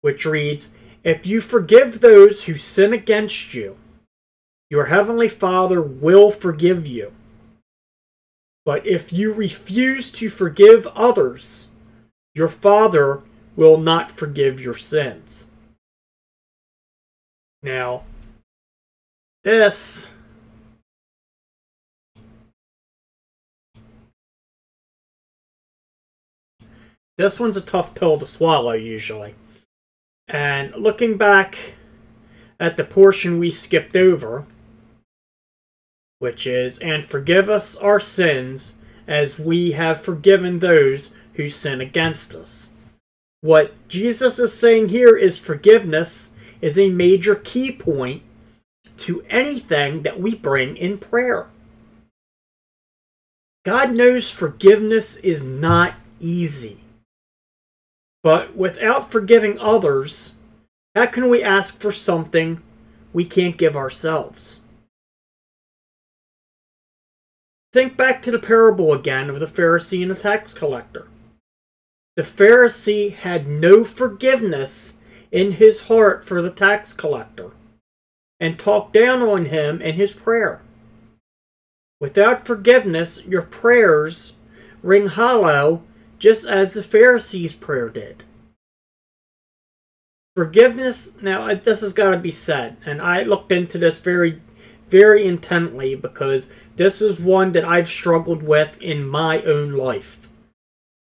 which 0.00 0.24
reads 0.24 0.70
If 1.02 1.26
you 1.26 1.40
forgive 1.40 2.00
those 2.00 2.44
who 2.44 2.54
sin 2.54 2.92
against 2.92 3.52
you, 3.52 3.76
your 4.70 4.86
heavenly 4.86 5.28
Father 5.28 5.82
will 5.82 6.30
forgive 6.30 6.86
you. 6.86 7.12
But 8.64 8.86
if 8.86 9.12
you 9.12 9.34
refuse 9.34 10.12
to 10.12 10.28
forgive 10.28 10.86
others, 10.94 11.68
your 12.34 12.48
Father 12.48 13.20
will 13.56 13.78
not 13.78 14.12
forgive 14.12 14.60
your 14.60 14.76
sins. 14.76 15.50
Now, 17.62 18.04
this 19.42 20.08
This 27.16 27.38
one's 27.38 27.56
a 27.56 27.60
tough 27.60 27.94
pill 27.94 28.18
to 28.18 28.26
swallow 28.26 28.72
usually. 28.72 29.34
And 30.28 30.74
looking 30.74 31.16
back 31.16 31.56
at 32.58 32.76
the 32.76 32.84
portion 32.84 33.38
we 33.38 33.50
skipped 33.50 33.96
over, 33.96 34.46
which 36.18 36.46
is, 36.46 36.78
and 36.78 37.04
forgive 37.04 37.48
us 37.48 37.76
our 37.76 38.00
sins 38.00 38.76
as 39.06 39.38
we 39.38 39.72
have 39.72 40.00
forgiven 40.00 40.58
those 40.58 41.12
who 41.34 41.50
sin 41.50 41.80
against 41.80 42.34
us. 42.34 42.70
What 43.42 43.74
Jesus 43.88 44.38
is 44.38 44.58
saying 44.58 44.88
here 44.88 45.16
is 45.16 45.38
forgiveness 45.38 46.32
is 46.62 46.78
a 46.78 46.88
major 46.88 47.34
key 47.34 47.70
point 47.72 48.22
to 48.96 49.22
anything 49.28 50.02
that 50.02 50.18
we 50.18 50.34
bring 50.34 50.76
in 50.76 50.96
prayer. 50.98 51.48
God 53.64 53.94
knows 53.94 54.30
forgiveness 54.30 55.16
is 55.16 55.44
not 55.44 55.94
easy. 56.20 56.83
But 58.24 58.56
without 58.56 59.12
forgiving 59.12 59.58
others, 59.60 60.32
how 60.94 61.06
can 61.06 61.28
we 61.28 61.42
ask 61.42 61.78
for 61.78 61.92
something 61.92 62.62
we 63.12 63.26
can't 63.26 63.58
give 63.58 63.76
ourselves? 63.76 64.60
Think 67.74 67.98
back 67.98 68.22
to 68.22 68.30
the 68.30 68.38
parable 68.38 68.94
again 68.94 69.28
of 69.28 69.40
the 69.40 69.46
Pharisee 69.46 70.00
and 70.00 70.10
the 70.10 70.14
tax 70.14 70.54
collector. 70.54 71.06
The 72.16 72.22
Pharisee 72.22 73.12
had 73.12 73.46
no 73.46 73.84
forgiveness 73.84 74.96
in 75.30 75.52
his 75.52 75.82
heart 75.82 76.24
for 76.24 76.40
the 76.40 76.50
tax 76.50 76.94
collector 76.94 77.50
and 78.40 78.58
talked 78.58 78.94
down 78.94 79.20
on 79.20 79.46
him 79.46 79.82
in 79.82 79.96
his 79.96 80.14
prayer. 80.14 80.62
Without 82.00 82.46
forgiveness, 82.46 83.26
your 83.26 83.42
prayers 83.42 84.32
ring 84.82 85.08
hollow 85.08 85.82
just 86.24 86.46
as 86.46 86.72
the 86.72 86.82
Pharisees' 86.82 87.54
prayer 87.54 87.90
did. 87.90 88.24
Forgiveness, 90.34 91.16
now 91.20 91.54
this 91.54 91.82
has 91.82 91.92
got 91.92 92.12
to 92.12 92.16
be 92.16 92.30
said, 92.30 92.78
and 92.86 93.02
I 93.02 93.24
looked 93.24 93.52
into 93.52 93.76
this 93.76 94.00
very, 94.00 94.40
very 94.88 95.26
intently 95.26 95.94
because 95.94 96.48
this 96.76 97.02
is 97.02 97.20
one 97.20 97.52
that 97.52 97.66
I've 97.66 97.88
struggled 97.88 98.42
with 98.42 98.80
in 98.80 99.06
my 99.06 99.42
own 99.42 99.72
life. 99.72 100.30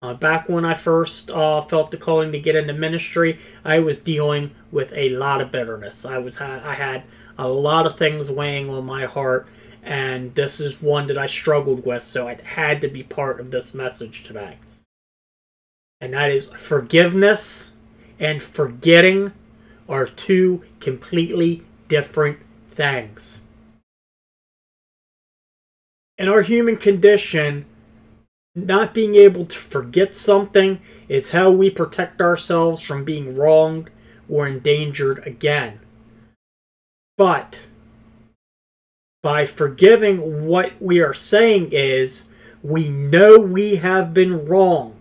Uh, 0.02 0.14
back 0.14 0.48
when 0.48 0.64
I 0.64 0.74
first 0.74 1.32
uh, 1.32 1.62
felt 1.62 1.90
the 1.90 1.96
calling 1.96 2.30
to 2.30 2.38
get 2.38 2.54
into 2.54 2.72
ministry, 2.72 3.40
I 3.64 3.80
was 3.80 4.00
dealing 4.00 4.52
with 4.70 4.92
a 4.94 5.08
lot 5.08 5.40
of 5.40 5.50
bitterness. 5.50 6.04
I 6.04 6.18
was 6.18 6.40
I 6.40 6.74
had 6.74 7.02
a 7.36 7.48
lot 7.48 7.86
of 7.86 7.98
things 7.98 8.30
weighing 8.30 8.70
on 8.70 8.86
my 8.86 9.04
heart, 9.04 9.48
and 9.82 10.32
this 10.36 10.60
is 10.60 10.80
one 10.80 11.08
that 11.08 11.18
I 11.18 11.26
struggled 11.26 11.84
with, 11.84 12.04
so 12.04 12.28
it 12.28 12.40
had 12.42 12.80
to 12.82 12.88
be 12.88 13.02
part 13.02 13.40
of 13.40 13.50
this 13.50 13.74
message 13.74 14.22
today. 14.22 14.58
And 16.00 16.14
that 16.14 16.30
is 16.30 16.50
forgiveness 16.50 17.72
and 18.20 18.42
forgetting 18.42 19.32
are 19.88 20.06
two 20.06 20.62
completely 20.80 21.62
different 21.88 22.38
things 22.72 23.42
in 26.18 26.28
our 26.28 26.42
human 26.42 26.76
condition, 26.76 27.64
not 28.54 28.92
being 28.92 29.14
able 29.14 29.46
to 29.46 29.56
forget 29.56 30.14
something 30.14 30.80
is 31.08 31.30
how 31.30 31.50
we 31.50 31.70
protect 31.70 32.20
ourselves 32.20 32.82
from 32.82 33.04
being 33.04 33.36
wronged 33.36 33.88
or 34.28 34.46
endangered 34.46 35.24
again. 35.26 35.78
But 37.16 37.60
by 39.22 39.46
forgiving 39.46 40.46
what 40.46 40.80
we 40.80 41.00
are 41.00 41.14
saying 41.14 41.70
is 41.72 42.26
we 42.62 42.88
know 42.88 43.38
we 43.38 43.76
have 43.76 44.12
been 44.12 44.46
wronged. 44.46 44.97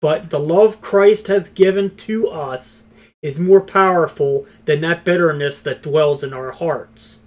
But 0.00 0.30
the 0.30 0.40
love 0.40 0.80
Christ 0.80 1.26
has 1.26 1.48
given 1.48 1.96
to 1.96 2.28
us 2.28 2.84
is 3.22 3.38
more 3.38 3.60
powerful 3.60 4.46
than 4.64 4.80
that 4.80 5.04
bitterness 5.04 5.60
that 5.62 5.82
dwells 5.82 6.24
in 6.24 6.32
our 6.32 6.52
hearts. 6.52 7.20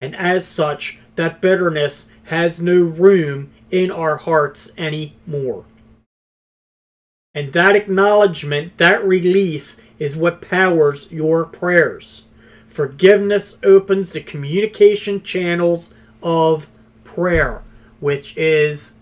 And 0.00 0.14
as 0.14 0.46
such, 0.46 0.98
that 1.16 1.40
bitterness 1.40 2.08
has 2.24 2.60
no 2.62 2.82
room 2.82 3.50
in 3.70 3.90
our 3.90 4.16
hearts 4.16 4.70
anymore. 4.78 5.64
And 7.34 7.52
that 7.52 7.76
acknowledgement, 7.76 8.76
that 8.78 9.04
release, 9.04 9.80
is 9.98 10.16
what 10.16 10.40
powers 10.40 11.12
your 11.12 11.44
prayers. 11.44 12.26
Forgiveness 12.68 13.58
opens 13.62 14.12
the 14.12 14.22
communication 14.22 15.22
channels 15.22 15.92
of 16.22 16.68
prayer, 17.04 17.62
which 17.98 18.36
is 18.36 18.94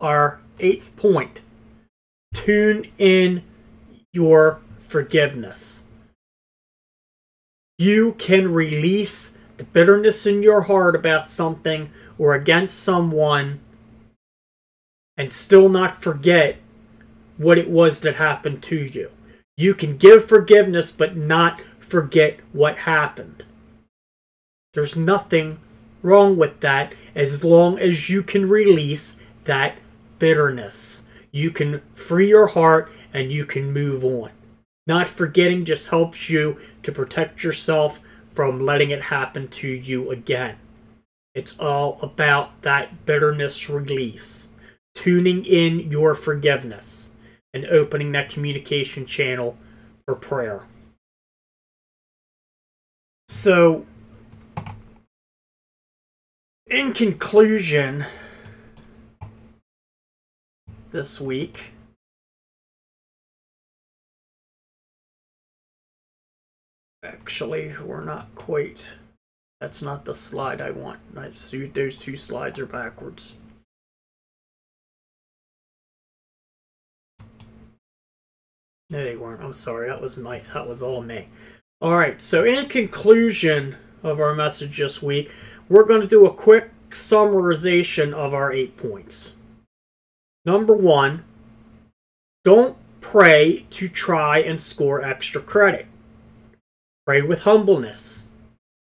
our 0.00 0.40
eighth 0.60 0.94
point. 0.96 1.40
Tune 2.32 2.90
in 2.98 3.42
your 4.12 4.60
forgiveness. 4.88 5.84
You 7.78 8.12
can 8.12 8.52
release 8.52 9.36
the 9.56 9.64
bitterness 9.64 10.26
in 10.26 10.42
your 10.42 10.62
heart 10.62 10.94
about 10.94 11.30
something 11.30 11.90
or 12.18 12.34
against 12.34 12.78
someone 12.78 13.60
and 15.16 15.32
still 15.32 15.68
not 15.68 16.02
forget 16.02 16.56
what 17.36 17.58
it 17.58 17.68
was 17.68 18.00
that 18.00 18.16
happened 18.16 18.62
to 18.64 18.76
you. 18.76 19.10
You 19.56 19.74
can 19.74 19.96
give 19.96 20.28
forgiveness 20.28 20.92
but 20.92 21.16
not 21.16 21.60
forget 21.78 22.40
what 22.52 22.78
happened. 22.78 23.44
There's 24.74 24.96
nothing 24.96 25.58
wrong 26.02 26.36
with 26.36 26.60
that 26.60 26.94
as 27.14 27.44
long 27.44 27.78
as 27.78 28.08
you 28.08 28.22
can 28.22 28.48
release 28.48 29.16
that 29.44 29.76
bitterness. 30.18 31.01
You 31.32 31.50
can 31.50 31.82
free 31.94 32.28
your 32.28 32.46
heart 32.46 32.92
and 33.12 33.32
you 33.32 33.44
can 33.44 33.72
move 33.72 34.04
on. 34.04 34.30
Not 34.86 35.08
forgetting 35.08 35.64
just 35.64 35.88
helps 35.88 36.28
you 36.28 36.58
to 36.82 36.92
protect 36.92 37.42
yourself 37.42 38.00
from 38.34 38.60
letting 38.60 38.90
it 38.90 39.02
happen 39.02 39.48
to 39.48 39.68
you 39.68 40.10
again. 40.10 40.56
It's 41.34 41.58
all 41.58 41.98
about 42.02 42.62
that 42.62 43.06
bitterness 43.06 43.70
release, 43.70 44.48
tuning 44.94 45.44
in 45.44 45.90
your 45.90 46.14
forgiveness, 46.14 47.12
and 47.54 47.64
opening 47.66 48.12
that 48.12 48.30
communication 48.30 49.06
channel 49.06 49.56
for 50.04 50.14
prayer. 50.14 50.62
So, 53.28 53.86
in 56.66 56.92
conclusion, 56.92 58.04
this 60.92 61.20
week, 61.20 61.72
Actually, 67.04 67.74
we're 67.84 68.04
not 68.04 68.32
quite. 68.36 68.90
That's 69.60 69.82
not 69.82 70.04
the 70.04 70.14
slide 70.14 70.60
I 70.60 70.70
want. 70.70 71.00
Nice. 71.12 71.52
Those 71.72 71.98
two 71.98 72.16
slides 72.16 72.60
are 72.60 72.66
backwards. 72.66 73.34
No, 78.90 79.02
they 79.02 79.16
weren't. 79.16 79.42
I'm 79.42 79.52
sorry. 79.52 79.88
That 79.88 80.00
was 80.00 80.16
my. 80.16 80.40
That 80.54 80.68
was 80.68 80.82
all 80.82 81.02
me. 81.02 81.28
All 81.80 81.96
right. 81.96 82.20
So, 82.20 82.44
in 82.44 82.68
conclusion 82.68 83.76
of 84.04 84.20
our 84.20 84.34
message 84.34 84.78
this 84.78 85.02
week, 85.02 85.30
we're 85.68 85.84
going 85.84 86.02
to 86.02 86.06
do 86.06 86.26
a 86.26 86.32
quick 86.32 86.70
summarization 86.90 88.12
of 88.12 88.32
our 88.32 88.52
eight 88.52 88.76
points. 88.76 89.32
Number 90.44 90.74
one, 90.74 91.24
don't 92.44 92.76
pray 93.00 93.66
to 93.70 93.88
try 93.88 94.38
and 94.38 94.60
score 94.60 95.02
extra 95.02 95.40
credit. 95.40 95.86
Pray 97.06 97.22
with 97.22 97.42
humbleness. 97.42 98.28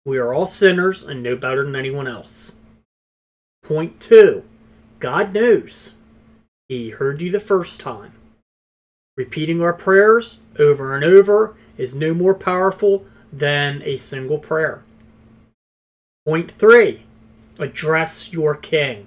We 0.06 0.18
are 0.18 0.34
all 0.34 0.48
sinners 0.48 1.04
and 1.04 1.22
no 1.22 1.36
better 1.36 1.64
than 1.64 1.76
anyone 1.76 2.08
else. 2.08 2.56
Point 3.64 4.00
two 4.00 4.44
God 5.00 5.34
knows. 5.34 5.94
He 6.68 6.92
heard 6.92 7.22
you 7.22 7.32
the 7.32 7.40
first 7.40 7.80
time. 7.80 8.14
Repeating 9.18 9.62
our 9.62 9.74
prayers 9.74 10.40
over 10.58 10.96
and 10.96 11.04
over 11.04 11.56
is 11.78 11.94
no 11.94 12.14
more 12.14 12.34
powerful 12.34 13.06
than 13.32 13.82
a 13.84 13.98
single 13.98 14.40
prayer. 14.40 14.84
Point 16.26 16.52
three 16.52 17.04
address 17.60 18.32
your 18.32 18.56
king. 18.56 19.06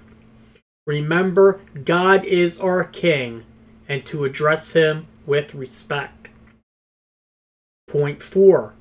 Remember, 0.85 1.59
God 1.83 2.25
is 2.25 2.59
our 2.59 2.83
king, 2.83 3.45
and 3.87 4.05
to 4.05 4.25
address 4.25 4.73
him 4.73 5.07
with 5.25 5.55
respect. 5.55 6.29
Point 7.87 8.21
four 8.21 8.73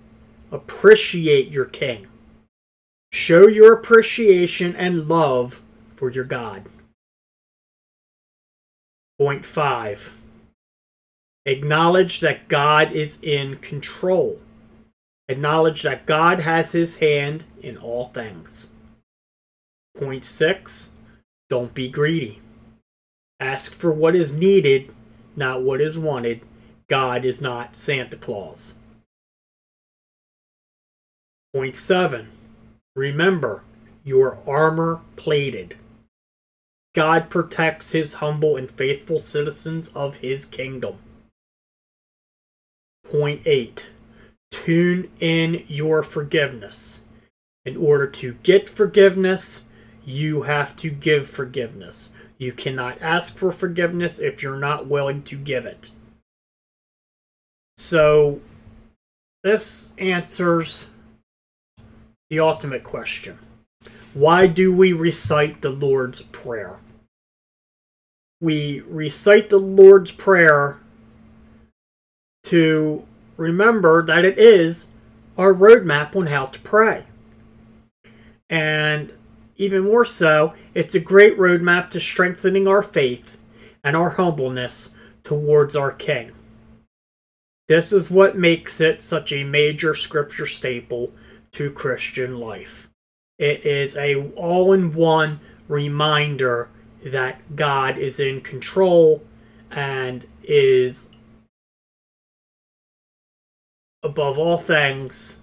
Appreciate 0.50 1.50
your 1.50 1.64
king. 1.64 2.06
Show 3.10 3.46
your 3.46 3.72
appreciation 3.72 4.76
and 4.76 5.08
love 5.08 5.62
for 5.96 6.10
your 6.10 6.24
God. 6.24 6.64
Point 9.18 9.44
5. 9.44 10.16
Acknowledge 11.46 12.20
that 12.20 12.48
God 12.48 12.92
is 12.92 13.18
in 13.22 13.58
control. 13.58 14.40
Acknowledge 15.28 15.82
that 15.82 16.06
God 16.06 16.40
has 16.40 16.72
his 16.72 16.96
hand 16.96 17.44
in 17.62 17.76
all 17.76 18.08
things. 18.08 18.70
Point 19.96 20.24
6. 20.24 20.90
Don't 21.54 21.72
be 21.72 21.88
greedy. 21.88 22.40
Ask 23.38 23.72
for 23.72 23.92
what 23.92 24.16
is 24.16 24.32
needed, 24.34 24.92
not 25.36 25.62
what 25.62 25.80
is 25.80 25.96
wanted. 25.96 26.40
God 26.90 27.24
is 27.24 27.40
not 27.40 27.76
Santa 27.76 28.16
Claus. 28.16 28.74
Point 31.54 31.76
seven. 31.76 32.32
Remember, 32.96 33.62
your 34.02 34.40
armor 34.48 35.02
plated. 35.14 35.76
God 36.92 37.30
protects 37.30 37.92
his 37.92 38.14
humble 38.14 38.56
and 38.56 38.68
faithful 38.68 39.20
citizens 39.20 39.90
of 39.90 40.16
his 40.16 40.44
kingdom. 40.44 40.96
Point 43.04 43.42
8. 43.46 43.90
Tune 44.50 45.08
in 45.20 45.62
your 45.68 46.02
forgiveness. 46.02 47.02
In 47.64 47.76
order 47.76 48.08
to 48.08 48.34
get 48.42 48.68
forgiveness, 48.68 49.62
you 50.04 50.42
have 50.42 50.76
to 50.76 50.90
give 50.90 51.28
forgiveness. 51.28 52.10
You 52.38 52.52
cannot 52.52 53.00
ask 53.00 53.36
for 53.36 53.52
forgiveness 53.52 54.18
if 54.18 54.42
you're 54.42 54.58
not 54.58 54.86
willing 54.86 55.22
to 55.24 55.36
give 55.36 55.64
it. 55.64 55.90
So, 57.76 58.40
this 59.42 59.92
answers 59.98 60.90
the 62.30 62.40
ultimate 62.40 62.84
question 62.84 63.38
Why 64.12 64.46
do 64.46 64.74
we 64.74 64.92
recite 64.92 65.60
the 65.60 65.70
Lord's 65.70 66.22
Prayer? 66.22 66.78
We 68.40 68.80
recite 68.80 69.48
the 69.48 69.58
Lord's 69.58 70.12
Prayer 70.12 70.78
to 72.44 73.06
remember 73.36 74.04
that 74.04 74.24
it 74.24 74.38
is 74.38 74.88
our 75.36 75.54
roadmap 75.54 76.14
on 76.14 76.26
how 76.26 76.46
to 76.46 76.60
pray. 76.60 77.04
And 78.50 79.12
even 79.56 79.84
more 79.84 80.04
so, 80.04 80.54
it's 80.74 80.94
a 80.94 81.00
great 81.00 81.38
roadmap 81.38 81.90
to 81.90 82.00
strengthening 82.00 82.66
our 82.66 82.82
faith 82.82 83.38
and 83.82 83.96
our 83.96 84.10
humbleness 84.10 84.90
towards 85.22 85.76
our 85.76 85.92
King. 85.92 86.32
This 87.68 87.92
is 87.92 88.10
what 88.10 88.36
makes 88.36 88.80
it 88.80 89.00
such 89.00 89.32
a 89.32 89.44
major 89.44 89.94
scripture 89.94 90.46
staple 90.46 91.12
to 91.52 91.70
Christian 91.70 92.38
life. 92.38 92.90
It 93.38 93.64
is 93.64 93.96
a 93.96 94.30
all-in-one 94.32 95.40
reminder 95.68 96.68
that 97.04 97.56
God 97.56 97.98
is 97.98 98.20
in 98.20 98.40
control 98.40 99.22
and 99.70 100.26
is 100.42 101.08
above 104.02 104.38
all 104.38 104.58
things 104.58 105.40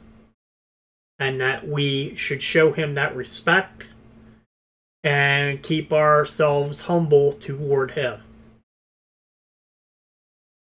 and 1.18 1.42
that 1.42 1.68
we 1.68 2.16
should 2.16 2.42
show 2.42 2.72
him 2.72 2.96
that 2.96 3.16
respect 3.16 3.88
and 5.04 5.64
keep 5.64 5.92
ourselves 5.92 6.82
humble 6.82 7.34
toward 7.34 7.92
him. 7.92 8.22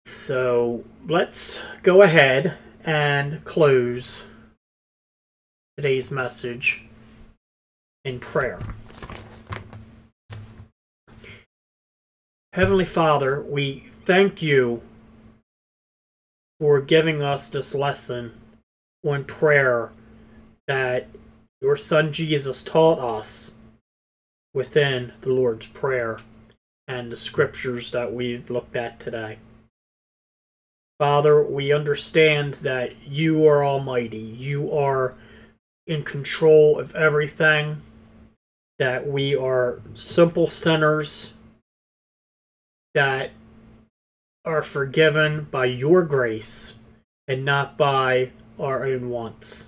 So 0.05 0.83
let's 1.07 1.61
go 1.83 2.01
ahead 2.01 2.57
and 2.83 3.43
close 3.43 4.25
today's 5.77 6.11
message 6.11 6.83
in 8.03 8.19
prayer. 8.19 8.59
Heavenly 12.53 12.85
Father, 12.85 13.41
we 13.41 13.85
thank 14.05 14.41
you 14.41 14.81
for 16.59 16.81
giving 16.81 17.21
us 17.21 17.49
this 17.49 17.75
lesson 17.75 18.33
on 19.05 19.23
prayer 19.23 19.91
that 20.67 21.07
your 21.61 21.77
Son 21.77 22.11
Jesus 22.11 22.63
taught 22.63 22.99
us 22.99 23.53
within 24.53 25.13
the 25.21 25.31
Lord's 25.31 25.67
Prayer 25.67 26.19
and 26.87 27.11
the 27.11 27.17
scriptures 27.17 27.91
that 27.91 28.13
we've 28.13 28.49
looked 28.49 28.75
at 28.75 28.99
today. 28.99 29.37
Father, 30.97 31.41
we 31.41 31.71
understand 31.71 32.55
that 32.55 33.07
you 33.07 33.47
are 33.47 33.63
almighty. 33.63 34.17
You 34.17 34.71
are 34.73 35.15
in 35.87 36.03
control 36.03 36.77
of 36.77 36.93
everything, 36.95 37.81
that 38.79 39.07
we 39.07 39.35
are 39.35 39.79
simple 39.93 40.47
sinners 40.47 41.33
that 42.93 43.31
are 44.45 44.61
forgiven 44.61 45.47
by 45.51 45.65
your 45.65 46.03
grace 46.03 46.75
and 47.27 47.45
not 47.45 47.77
by 47.77 48.31
our 48.59 48.85
own 48.85 49.09
wants. 49.09 49.67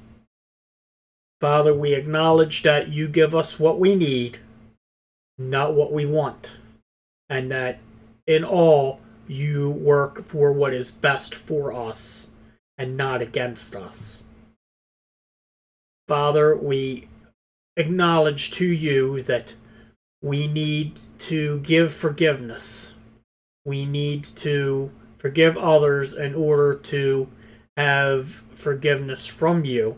Father, 1.40 1.74
we 1.74 1.94
acknowledge 1.94 2.64
that 2.64 2.90
you 2.90 3.08
give 3.08 3.34
us 3.34 3.60
what 3.60 3.80
we 3.80 3.96
need, 3.96 4.40
not 5.50 5.74
what 5.74 5.92
we 5.92 6.06
want, 6.06 6.52
and 7.30 7.52
that 7.52 7.80
in 8.28 8.44
all 8.44 9.00
you 9.28 9.70
work 9.70 10.26
for 10.26 10.52
what 10.52 10.74
is 10.74 10.92
best 10.92 11.34
for 11.34 11.74
us 11.74 12.30
and 12.78 12.98
not 12.98 13.22
against 13.22 13.76
us. 13.76 14.24
Father, 16.08 16.58
we 16.58 17.08
acknowledge 17.78 18.52
to 18.52 18.66
you 18.66 19.22
that 19.24 19.54
we 20.22 20.48
need 20.48 21.00
to 21.18 21.60
give 21.60 21.94
forgiveness. 21.94 22.94
We 23.66 23.86
need 23.86 24.24
to 24.24 24.92
forgive 25.18 25.58
others 25.58 26.14
in 26.16 26.36
order 26.36 26.76
to 26.76 27.30
have 27.78 28.44
forgiveness 28.54 29.26
from 29.26 29.64
you. 29.66 29.98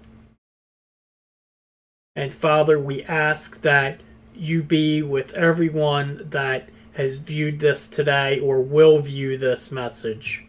And 2.16 2.34
Father, 2.34 2.80
we 2.80 3.04
ask 3.04 3.62
that 3.62 4.02
you 4.36 4.64
be 4.64 5.02
with 5.02 5.34
everyone 5.34 6.28
that 6.30 6.70
has 6.94 7.18
viewed 7.18 7.60
this 7.60 7.88
today 7.88 8.40
or 8.40 8.62
will 8.62 9.00
view 9.00 9.38
this 9.38 9.72
message, 9.72 10.46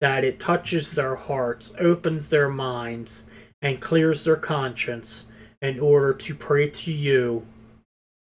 that 0.00 0.24
it 0.24 0.38
touches 0.38 0.92
their 0.92 1.14
hearts, 1.14 1.74
opens 1.78 2.28
their 2.28 2.48
minds, 2.48 3.24
and 3.62 3.80
clears 3.80 4.24
their 4.24 4.36
conscience 4.36 5.26
in 5.60 5.80
order 5.80 6.14
to 6.14 6.34
pray 6.34 6.68
to 6.68 6.92
you 6.92 7.46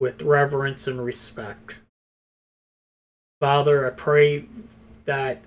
with 0.01 0.22
reverence 0.22 0.86
and 0.86 1.05
respect. 1.05 1.80
Father, 3.40 3.86
I 3.86 3.90
pray 3.90 4.46
that 5.05 5.42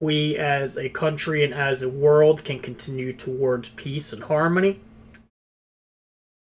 we 0.00 0.36
as 0.36 0.78
a 0.78 0.88
country 0.88 1.44
and 1.44 1.52
as 1.52 1.82
a 1.82 1.88
world 1.88 2.44
can 2.44 2.60
continue 2.60 3.12
towards 3.12 3.68
peace 3.70 4.12
and 4.12 4.24
harmony. 4.24 4.80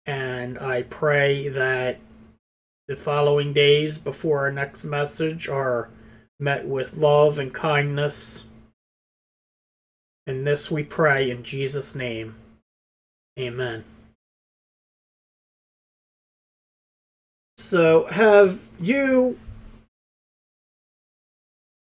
And 0.07 0.57
I 0.57 0.83
pray 0.83 1.49
that 1.49 1.99
the 2.87 2.95
following 2.95 3.51
days 3.51 3.97
before 3.97 4.39
our 4.39 4.51
next 4.51 4.85
message 4.85 5.49
are 5.49 5.89
met 6.39 6.65
with 6.65 6.95
love 6.95 7.37
and 7.37 7.53
kindness. 7.53 8.45
And 10.25 10.47
this 10.47 10.71
we 10.71 10.83
pray 10.83 11.29
in 11.29 11.43
Jesus' 11.43 11.93
name. 11.93 12.35
Amen. 13.37 13.83
So, 17.57 18.05
have 18.07 18.61
you 18.79 19.37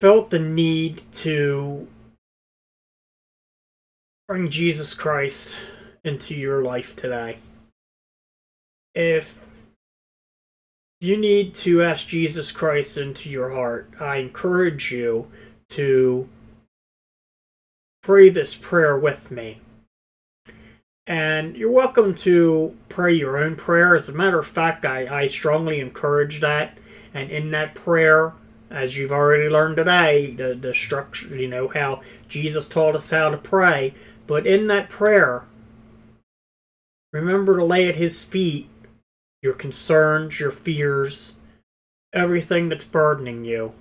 felt 0.01 0.31
the 0.31 0.39
need 0.39 1.03
to 1.13 1.87
bring 4.27 4.49
Jesus 4.49 4.95
Christ 4.95 5.57
into 6.05 6.35
your 6.35 6.63
life 6.63 6.97
today? 6.97 7.39
If 8.95 9.49
you 11.01 11.17
need 11.17 11.55
to 11.55 11.83
ask 11.83 12.09
Jesus 12.09 12.51
Christ 12.51 12.99
into 12.99 13.31
your 13.31 13.51
heart, 13.51 13.91
I 14.01 14.17
encourage 14.17 14.91
you 14.91 15.31
to 15.71 16.29
pray 18.03 18.31
this 18.31 18.57
prayer 18.57 18.99
with 18.99 19.31
me. 19.31 19.61
And 21.07 21.57
you're 21.57 21.71
welcome 21.71 22.15
to 22.17 22.77
pray 22.89 23.15
your 23.15 23.39
own 23.39 23.57
prayer. 23.57 23.95
As 23.95 24.09
a 24.09 24.13
matter 24.13 24.39
of 24.39 24.47
fact, 24.47 24.85
I, 24.85 25.23
I 25.23 25.27
strongly 25.27 25.81
encourage 25.81 26.41
that. 26.41 26.77
And 27.15 27.31
in 27.31 27.51
that 27.53 27.75
prayer, 27.75 28.35
as 28.71 28.97
you've 28.97 29.13
already 29.13 29.49
learned 29.49 29.77
today, 29.77 30.33
the, 30.33 30.55
the 30.55 30.75
structure, 30.75 31.35
you 31.35 31.49
know, 31.49 31.69
how 31.69 32.03
Jesus 32.29 32.69
taught 32.69 32.97
us 32.97 33.11
how 33.11 33.31
to 33.31 33.39
pray. 33.39 33.95
But 34.27 34.47
in 34.47 34.67
that 34.67 34.91
prayer, 34.91 35.47
remember 37.13 37.57
to 37.57 37.65
lay 37.65 37.89
at 37.89 37.97
his 37.97 38.25
feet 38.25 38.69
your 39.43 39.55
concerns, 39.55 40.41
your 40.41 40.51
fears, 40.51 41.37
everything 42.13 42.69
that's 42.69 42.85
burdening 42.85 43.45
you 43.45 43.73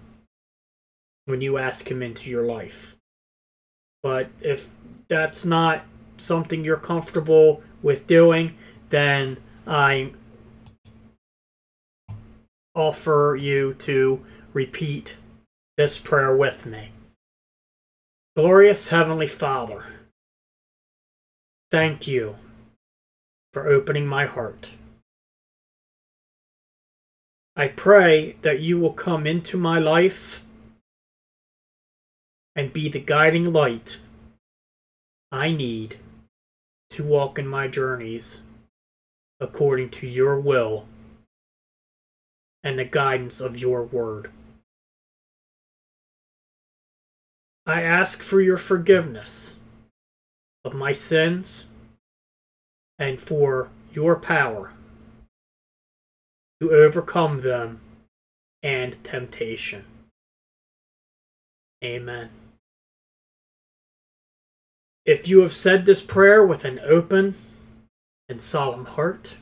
when 1.26 1.42
you 1.42 1.58
ask 1.58 1.90
Him 1.90 2.02
into 2.02 2.30
your 2.30 2.44
life. 2.44 2.96
But 4.04 4.30
if 4.42 4.70
that's 5.08 5.44
not 5.46 5.84
something 6.18 6.64
you're 6.64 6.78
comfortable 6.78 7.62
with 7.82 8.08
doing, 8.08 8.56
then 8.90 9.38
I 9.66 10.12
offer 12.76 13.38
you 13.40 13.74
to 13.74 14.24
repeat 14.54 15.18
this 15.78 16.00
prayer 16.00 16.36
with 16.36 16.66
me. 16.66 16.92
Glorious 18.36 18.90
Heavenly 18.90 19.28
Father, 19.28 19.84
thank 21.72 22.08
you 22.08 22.36
for 23.52 23.68
opening 23.68 24.06
my 24.06 24.28
heart. 24.28 24.72
I 27.60 27.70
pray 27.70 28.36
that 28.44 28.60
you 28.60 28.78
will 28.80 28.94
come 28.94 29.26
into 29.26 29.58
my 29.58 29.80
life 29.80 30.44
and 32.56 32.72
be 32.72 32.88
the 32.88 33.00
guiding 33.00 33.52
light 33.52 33.98
I 35.32 35.52
need 35.52 35.98
to 36.92 37.04
walk 37.04 37.40
in 37.40 37.48
my 37.48 37.68
journeys 37.68 38.44
according 39.40 39.90
to 39.90 40.08
your 40.08 40.40
will 40.40 40.86
and 42.64 42.78
the 42.78 42.86
guidance 42.86 43.42
of 43.42 43.58
your 43.58 43.84
word. 43.84 44.30
I 47.66 47.82
ask 47.82 48.22
for 48.22 48.40
your 48.40 48.60
forgiveness 48.60 49.58
of 50.64 50.76
my 50.76 50.92
sins 50.92 51.66
and 53.00 53.20
for 53.20 53.70
your 53.94 54.16
power 54.16 54.74
to 56.62 56.72
overcome 56.72 57.42
them 57.42 57.80
and 58.64 59.04
temptation. 59.04 59.86
Amen. 61.84 62.30
If 65.06 65.28
you 65.28 65.40
have 65.42 65.54
said 65.54 65.86
this 65.86 66.02
prayer 66.02 66.46
with 66.46 66.66
an 66.66 66.80
open 66.80 67.36
and 68.28 68.42
solemn 68.42 68.86
heart, 68.86 69.36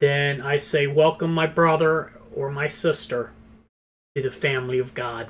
then 0.00 0.40
I 0.40 0.58
say, 0.58 0.86
Welcome, 0.86 1.32
my 1.32 1.46
brother 1.46 2.12
or 2.34 2.50
my 2.50 2.68
sister, 2.68 3.32
to 4.14 4.22
the 4.22 4.32
family 4.32 4.78
of 4.78 4.94
God. 4.94 5.28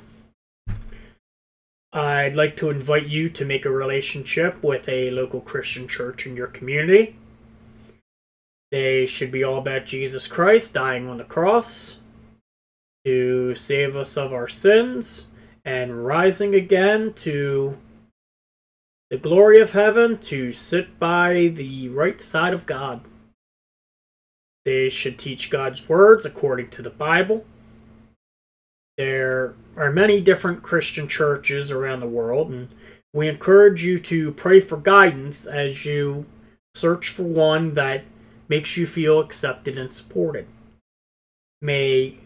I'd 1.93 2.37
like 2.37 2.57
to 2.57 2.71
invite 2.71 3.07
you 3.07 3.29
to 3.31 3.45
make 3.45 3.65
a 3.65 3.71
relationship 3.71 4.63
with 4.63 4.89
a 4.89 5.11
local 5.11 5.41
Christian 5.41 5.89
church 5.89 6.27
in 6.27 6.37
your 6.37 6.49
community. 6.49 7.17
They 8.77 9.07
should 9.07 9.31
be 9.31 9.43
all 9.43 9.57
about 9.57 9.87
Jesus 9.87 10.29
Christ 10.29 10.75
dying 10.75 11.09
on 11.09 11.17
the 11.17 11.25
cross 11.25 11.99
to 13.07 13.55
save 13.55 13.97
us 13.97 14.19
of 14.19 14.35
our 14.35 14.49
sins 14.49 15.29
and 15.65 16.05
rising 16.05 16.55
again 16.55 17.15
to 17.15 17.79
the 19.09 19.17
glory 19.17 19.63
of 19.63 19.73
heaven 19.73 20.19
to 20.19 20.53
sit 20.53 20.99
by 20.99 21.53
the 21.55 21.89
right 21.89 22.21
side 22.21 22.53
of 22.53 22.67
God. 22.67 23.01
They 24.67 24.91
should 24.91 25.19
teach 25.19 25.49
God's 25.49 25.89
words 25.89 26.27
according 26.27 26.69
to 26.69 26.83
the 26.83 26.91
Bible. 26.91 27.47
There 28.99 29.55
are 29.79 29.91
many 29.91 30.21
different 30.21 30.63
Christian 30.63 31.09
churches 31.09 31.71
around 31.71 32.01
the 32.01 32.07
world, 32.07 32.51
and 32.51 32.69
we 33.15 33.27
encourage 33.27 33.87
you 33.87 33.99
to 34.01 34.33
pray 34.33 34.61
for 34.61 34.77
guidance 34.77 35.47
as 35.47 35.87
you 35.87 36.27
search 36.75 37.09
for 37.09 37.23
one 37.23 37.73
that 37.73 38.05
makes 38.49 38.77
you 38.77 38.87
feel 38.87 39.21
accepted 39.21 39.77
and 39.79 39.93
supported. 39.93 40.47
May 41.61 42.19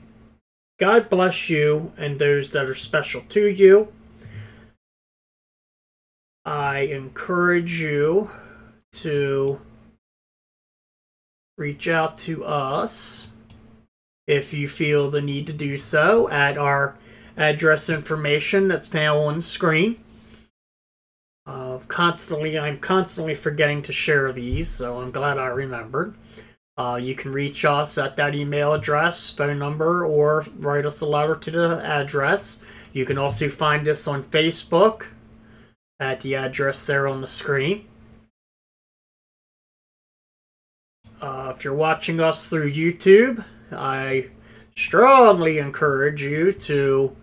God 0.78 1.08
bless 1.08 1.48
you 1.50 1.92
and 1.96 2.18
those 2.18 2.52
that 2.52 2.66
are 2.66 2.74
special 2.74 3.20
to 3.28 3.48
you. 3.48 3.92
I 6.44 6.80
encourage 6.80 7.80
you 7.80 8.30
to 8.92 9.60
reach 11.58 11.86
out 11.86 12.16
to 12.18 12.44
us 12.44 13.28
if 14.26 14.54
you 14.54 14.66
feel 14.66 15.10
the 15.10 15.20
need 15.20 15.46
to 15.46 15.52
do 15.52 15.76
so 15.76 16.28
at 16.30 16.56
our 16.56 16.96
address 17.36 17.90
information 17.90 18.68
that's 18.68 18.94
now 18.94 19.18
on 19.18 19.36
the 19.36 19.42
screen. 19.42 20.00
Constantly, 21.90 22.56
I'm 22.58 22.78
constantly 22.78 23.34
forgetting 23.34 23.82
to 23.82 23.92
share 23.92 24.32
these, 24.32 24.68
so 24.70 25.00
I'm 25.00 25.10
glad 25.10 25.38
I 25.38 25.48
remembered. 25.48 26.14
Uh, 26.78 26.98
you 27.02 27.14
can 27.14 27.32
reach 27.32 27.64
us 27.64 27.98
at 27.98 28.16
that 28.16 28.34
email 28.34 28.72
address, 28.72 29.30
phone 29.32 29.58
number, 29.58 30.06
or 30.06 30.46
write 30.56 30.86
us 30.86 31.00
a 31.00 31.06
letter 31.06 31.34
to 31.34 31.50
the 31.50 31.84
address. 31.84 32.58
You 32.92 33.04
can 33.04 33.18
also 33.18 33.48
find 33.48 33.86
us 33.88 34.06
on 34.06 34.22
Facebook 34.22 35.06
at 35.98 36.20
the 36.20 36.36
address 36.36 36.86
there 36.86 37.06
on 37.08 37.20
the 37.20 37.26
screen. 37.26 37.86
Uh, 41.20 41.52
if 41.54 41.64
you're 41.64 41.74
watching 41.74 42.20
us 42.20 42.46
through 42.46 42.70
YouTube, 42.70 43.44
I 43.72 44.28
strongly 44.76 45.58
encourage 45.58 46.22
you 46.22 46.52
to 46.52 47.14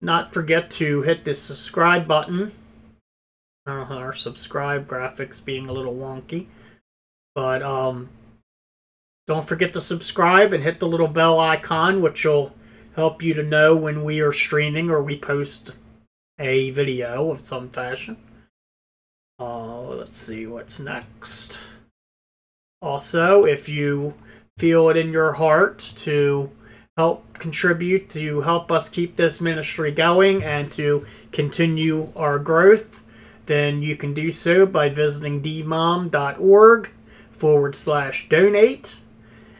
not 0.00 0.32
forget 0.32 0.70
to 0.72 1.02
hit 1.02 1.24
the 1.24 1.34
subscribe 1.34 2.06
button. 2.06 2.52
Uh, 3.70 3.84
our 3.94 4.12
subscribe 4.12 4.88
graphics 4.88 5.42
being 5.42 5.68
a 5.68 5.72
little 5.72 5.94
wonky. 5.94 6.46
But 7.36 7.62
um, 7.62 8.08
don't 9.28 9.46
forget 9.46 9.72
to 9.74 9.80
subscribe 9.80 10.52
and 10.52 10.64
hit 10.64 10.80
the 10.80 10.88
little 10.88 11.06
bell 11.06 11.38
icon, 11.38 12.02
which 12.02 12.24
will 12.24 12.52
help 12.96 13.22
you 13.22 13.32
to 13.34 13.44
know 13.44 13.76
when 13.76 14.02
we 14.02 14.20
are 14.20 14.32
streaming 14.32 14.90
or 14.90 15.00
we 15.00 15.16
post 15.16 15.76
a 16.40 16.70
video 16.70 17.30
of 17.30 17.40
some 17.40 17.70
fashion. 17.70 18.16
Uh, 19.38 19.82
let's 19.82 20.16
see 20.16 20.48
what's 20.48 20.80
next. 20.80 21.56
Also, 22.82 23.44
if 23.44 23.68
you 23.68 24.14
feel 24.58 24.88
it 24.88 24.96
in 24.96 25.12
your 25.12 25.34
heart 25.34 25.78
to 25.78 26.50
help 26.96 27.32
contribute 27.34 28.08
to 28.10 28.40
help 28.40 28.72
us 28.72 28.88
keep 28.88 29.14
this 29.14 29.40
ministry 29.40 29.92
going 29.92 30.42
and 30.42 30.72
to 30.72 31.06
continue 31.30 32.12
our 32.16 32.38
growth, 32.38 32.99
then 33.46 33.82
you 33.82 33.96
can 33.96 34.14
do 34.14 34.30
so 34.30 34.66
by 34.66 34.88
visiting 34.88 35.42
dimom.org 35.42 36.90
forward 37.30 37.74
slash 37.74 38.28
donate. 38.28 38.96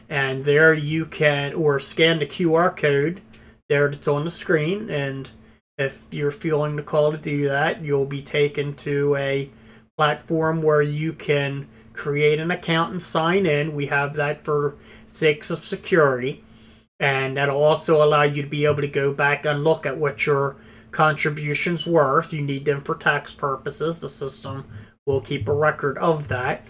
And 0.09 0.43
there 0.43 0.73
you 0.73 1.05
can, 1.05 1.53
or 1.53 1.79
scan 1.79 2.19
the 2.19 2.25
QR 2.25 2.75
code 2.75 3.21
there 3.69 3.89
that's 3.89 4.07
on 4.07 4.25
the 4.25 4.31
screen. 4.31 4.89
And 4.89 5.29
if 5.77 6.03
you're 6.11 6.31
feeling 6.31 6.75
the 6.75 6.83
call 6.83 7.11
to 7.11 7.17
do 7.17 7.47
that, 7.47 7.81
you'll 7.81 8.05
be 8.05 8.21
taken 8.21 8.75
to 8.75 9.15
a 9.15 9.49
platform 9.97 10.61
where 10.61 10.81
you 10.81 11.13
can 11.13 11.67
create 11.93 12.39
an 12.39 12.51
account 12.51 12.91
and 12.91 13.01
sign 13.01 13.45
in. 13.45 13.75
We 13.75 13.87
have 13.87 14.15
that 14.15 14.43
for 14.43 14.75
sakes 15.07 15.49
of 15.49 15.59
security. 15.59 16.43
And 16.99 17.37
that'll 17.37 17.63
also 17.63 18.03
allow 18.03 18.23
you 18.23 18.43
to 18.43 18.49
be 18.49 18.65
able 18.65 18.81
to 18.81 18.87
go 18.87 19.13
back 19.13 19.45
and 19.45 19.63
look 19.63 19.85
at 19.85 19.97
what 19.97 20.25
your 20.25 20.55
contributions 20.91 21.87
were. 21.87 22.19
If 22.19 22.33
you 22.33 22.41
need 22.41 22.65
them 22.65 22.81
for 22.81 22.95
tax 22.95 23.33
purposes, 23.33 23.99
the 23.99 24.09
system 24.09 24.65
will 25.05 25.21
keep 25.21 25.47
a 25.47 25.53
record 25.53 25.97
of 25.97 26.27
that. 26.27 26.65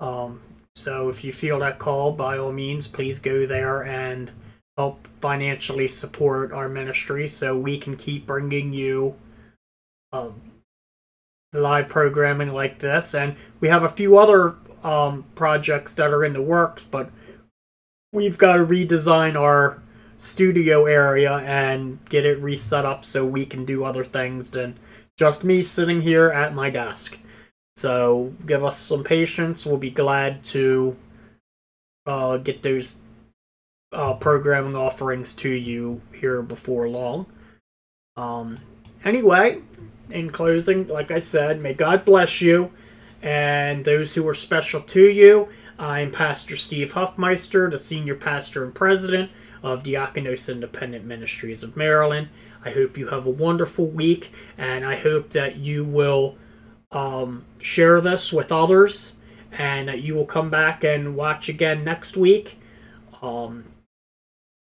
Um, 0.00 0.40
so 0.74 1.08
if 1.08 1.24
you 1.24 1.32
feel 1.32 1.58
that 1.60 1.78
call, 1.78 2.12
by 2.12 2.38
all 2.38 2.52
means, 2.52 2.88
please 2.88 3.18
go 3.18 3.46
there 3.46 3.84
and 3.84 4.30
help 4.76 5.08
financially 5.20 5.88
support 5.88 6.52
our 6.52 6.68
ministry 6.68 7.26
so 7.26 7.56
we 7.56 7.78
can 7.78 7.96
keep 7.96 8.26
bringing 8.26 8.72
you 8.72 9.16
um, 10.12 10.40
live 11.52 11.88
programming 11.88 12.52
like 12.52 12.78
this. 12.78 13.14
And 13.14 13.36
we 13.60 13.68
have 13.68 13.82
a 13.82 13.88
few 13.88 14.18
other 14.18 14.56
um, 14.82 15.24
projects 15.34 15.94
that 15.94 16.10
are 16.10 16.24
in 16.24 16.34
the 16.34 16.42
works, 16.42 16.84
but 16.84 17.10
we've 18.12 18.38
got 18.38 18.56
to 18.56 18.66
redesign 18.66 19.34
our 19.34 19.82
studio 20.16 20.86
area 20.86 21.38
and 21.38 22.02
get 22.06 22.24
it 22.24 22.40
reset 22.40 22.84
up 22.84 23.04
so 23.04 23.24
we 23.24 23.44
can 23.44 23.64
do 23.64 23.84
other 23.84 24.04
things 24.04 24.50
than 24.50 24.78
just 25.16 25.44
me 25.44 25.62
sitting 25.62 26.00
here 26.00 26.28
at 26.28 26.54
my 26.54 26.70
desk. 26.70 27.18
So 27.76 28.32
give 28.46 28.64
us 28.64 28.78
some 28.78 29.04
patience. 29.04 29.66
We'll 29.66 29.76
be 29.76 29.90
glad 29.90 30.42
to 30.44 30.96
uh, 32.06 32.38
get 32.38 32.62
those 32.62 32.96
uh, 33.92 34.14
programming 34.14 34.74
offerings 34.74 35.34
to 35.34 35.48
you 35.48 36.00
here 36.18 36.42
before 36.42 36.88
long. 36.88 37.26
Um, 38.16 38.58
anyway, 39.04 39.60
in 40.10 40.30
closing, 40.30 40.86
like 40.88 41.10
I 41.10 41.18
said, 41.18 41.60
may 41.60 41.74
God 41.74 42.04
bless 42.04 42.40
you 42.40 42.72
and 43.22 43.84
those 43.84 44.14
who 44.14 44.26
are 44.28 44.34
special 44.34 44.80
to 44.80 45.10
you. 45.10 45.48
I'm 45.78 46.10
Pastor 46.10 46.56
Steve 46.56 46.94
Hofmeister, 46.94 47.70
the 47.70 47.78
senior 47.78 48.14
pastor 48.14 48.64
and 48.64 48.74
president 48.74 49.30
of 49.66 49.82
Diakonos 49.82 50.48
Independent 50.48 51.04
Ministries 51.04 51.64
of 51.64 51.76
Maryland. 51.76 52.28
I 52.64 52.70
hope 52.70 52.96
you 52.96 53.08
have 53.08 53.26
a 53.26 53.30
wonderful 53.30 53.88
week, 53.88 54.30
and 54.56 54.86
I 54.86 54.94
hope 54.94 55.30
that 55.30 55.56
you 55.56 55.84
will 55.84 56.36
um, 56.92 57.44
share 57.60 58.00
this 58.00 58.32
with 58.32 58.52
others 58.52 59.16
and 59.50 59.88
that 59.88 60.02
you 60.02 60.14
will 60.14 60.24
come 60.24 60.50
back 60.50 60.84
and 60.84 61.16
watch 61.16 61.48
again 61.48 61.82
next 61.82 62.16
week. 62.16 62.60
Um, 63.20 63.64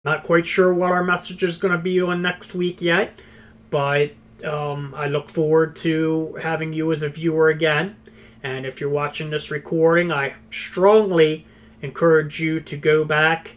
not 0.03 0.25
quite 0.25 0.45
sure 0.45 0.73
what 0.73 0.91
our 0.91 1.03
message 1.03 1.43
is 1.43 1.55
going 1.55 1.71
to 1.71 1.77
be 1.77 2.01
on 2.01 2.21
next 2.21 2.53
week 2.53 2.81
yet, 2.81 3.21
but 3.69 4.11
um, 4.43 4.93
I 4.97 5.07
look 5.07 5.29
forward 5.29 5.77
to 5.77 6.37
having 6.41 6.73
you 6.73 6.91
as 6.91 7.03
a 7.03 7.09
viewer 7.09 7.47
again. 7.47 7.95
And 8.43 8.65
if 8.65 8.81
you're 8.81 8.89
watching 8.89 9.29
this 9.29 9.49
recording, 9.49 10.11
I 10.11 10.33
strongly 10.51 11.45
encourage 11.81 12.41
you 12.41 12.59
to 12.59 12.75
go 12.75 13.05
back 13.05 13.51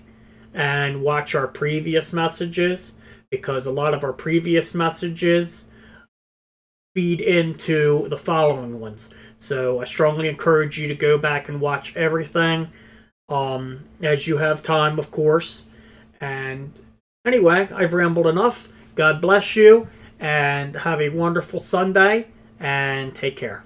and 0.54 1.02
watch 1.02 1.34
our 1.34 1.48
previous 1.48 2.12
messages 2.12 2.94
because 3.30 3.66
a 3.66 3.72
lot 3.72 3.94
of 3.94 4.04
our 4.04 4.12
previous 4.12 4.74
messages 4.74 5.66
feed 6.94 7.20
into 7.20 8.08
the 8.08 8.18
following 8.18 8.78
ones. 8.78 9.10
So 9.36 9.80
I 9.80 9.84
strongly 9.84 10.28
encourage 10.28 10.78
you 10.78 10.88
to 10.88 10.94
go 10.94 11.16
back 11.16 11.48
and 11.48 11.60
watch 11.60 11.96
everything 11.96 12.68
um, 13.28 13.84
as 14.02 14.26
you 14.26 14.36
have 14.36 14.62
time, 14.62 14.98
of 14.98 15.10
course. 15.10 15.64
And 16.20 16.72
anyway, 17.24 17.68
I've 17.74 17.94
rambled 17.94 18.26
enough. 18.26 18.72
God 18.94 19.20
bless 19.20 19.56
you 19.56 19.88
and 20.20 20.76
have 20.76 21.00
a 21.00 21.08
wonderful 21.08 21.58
Sunday 21.58 22.28
and 22.60 23.14
take 23.14 23.36
care. 23.36 23.64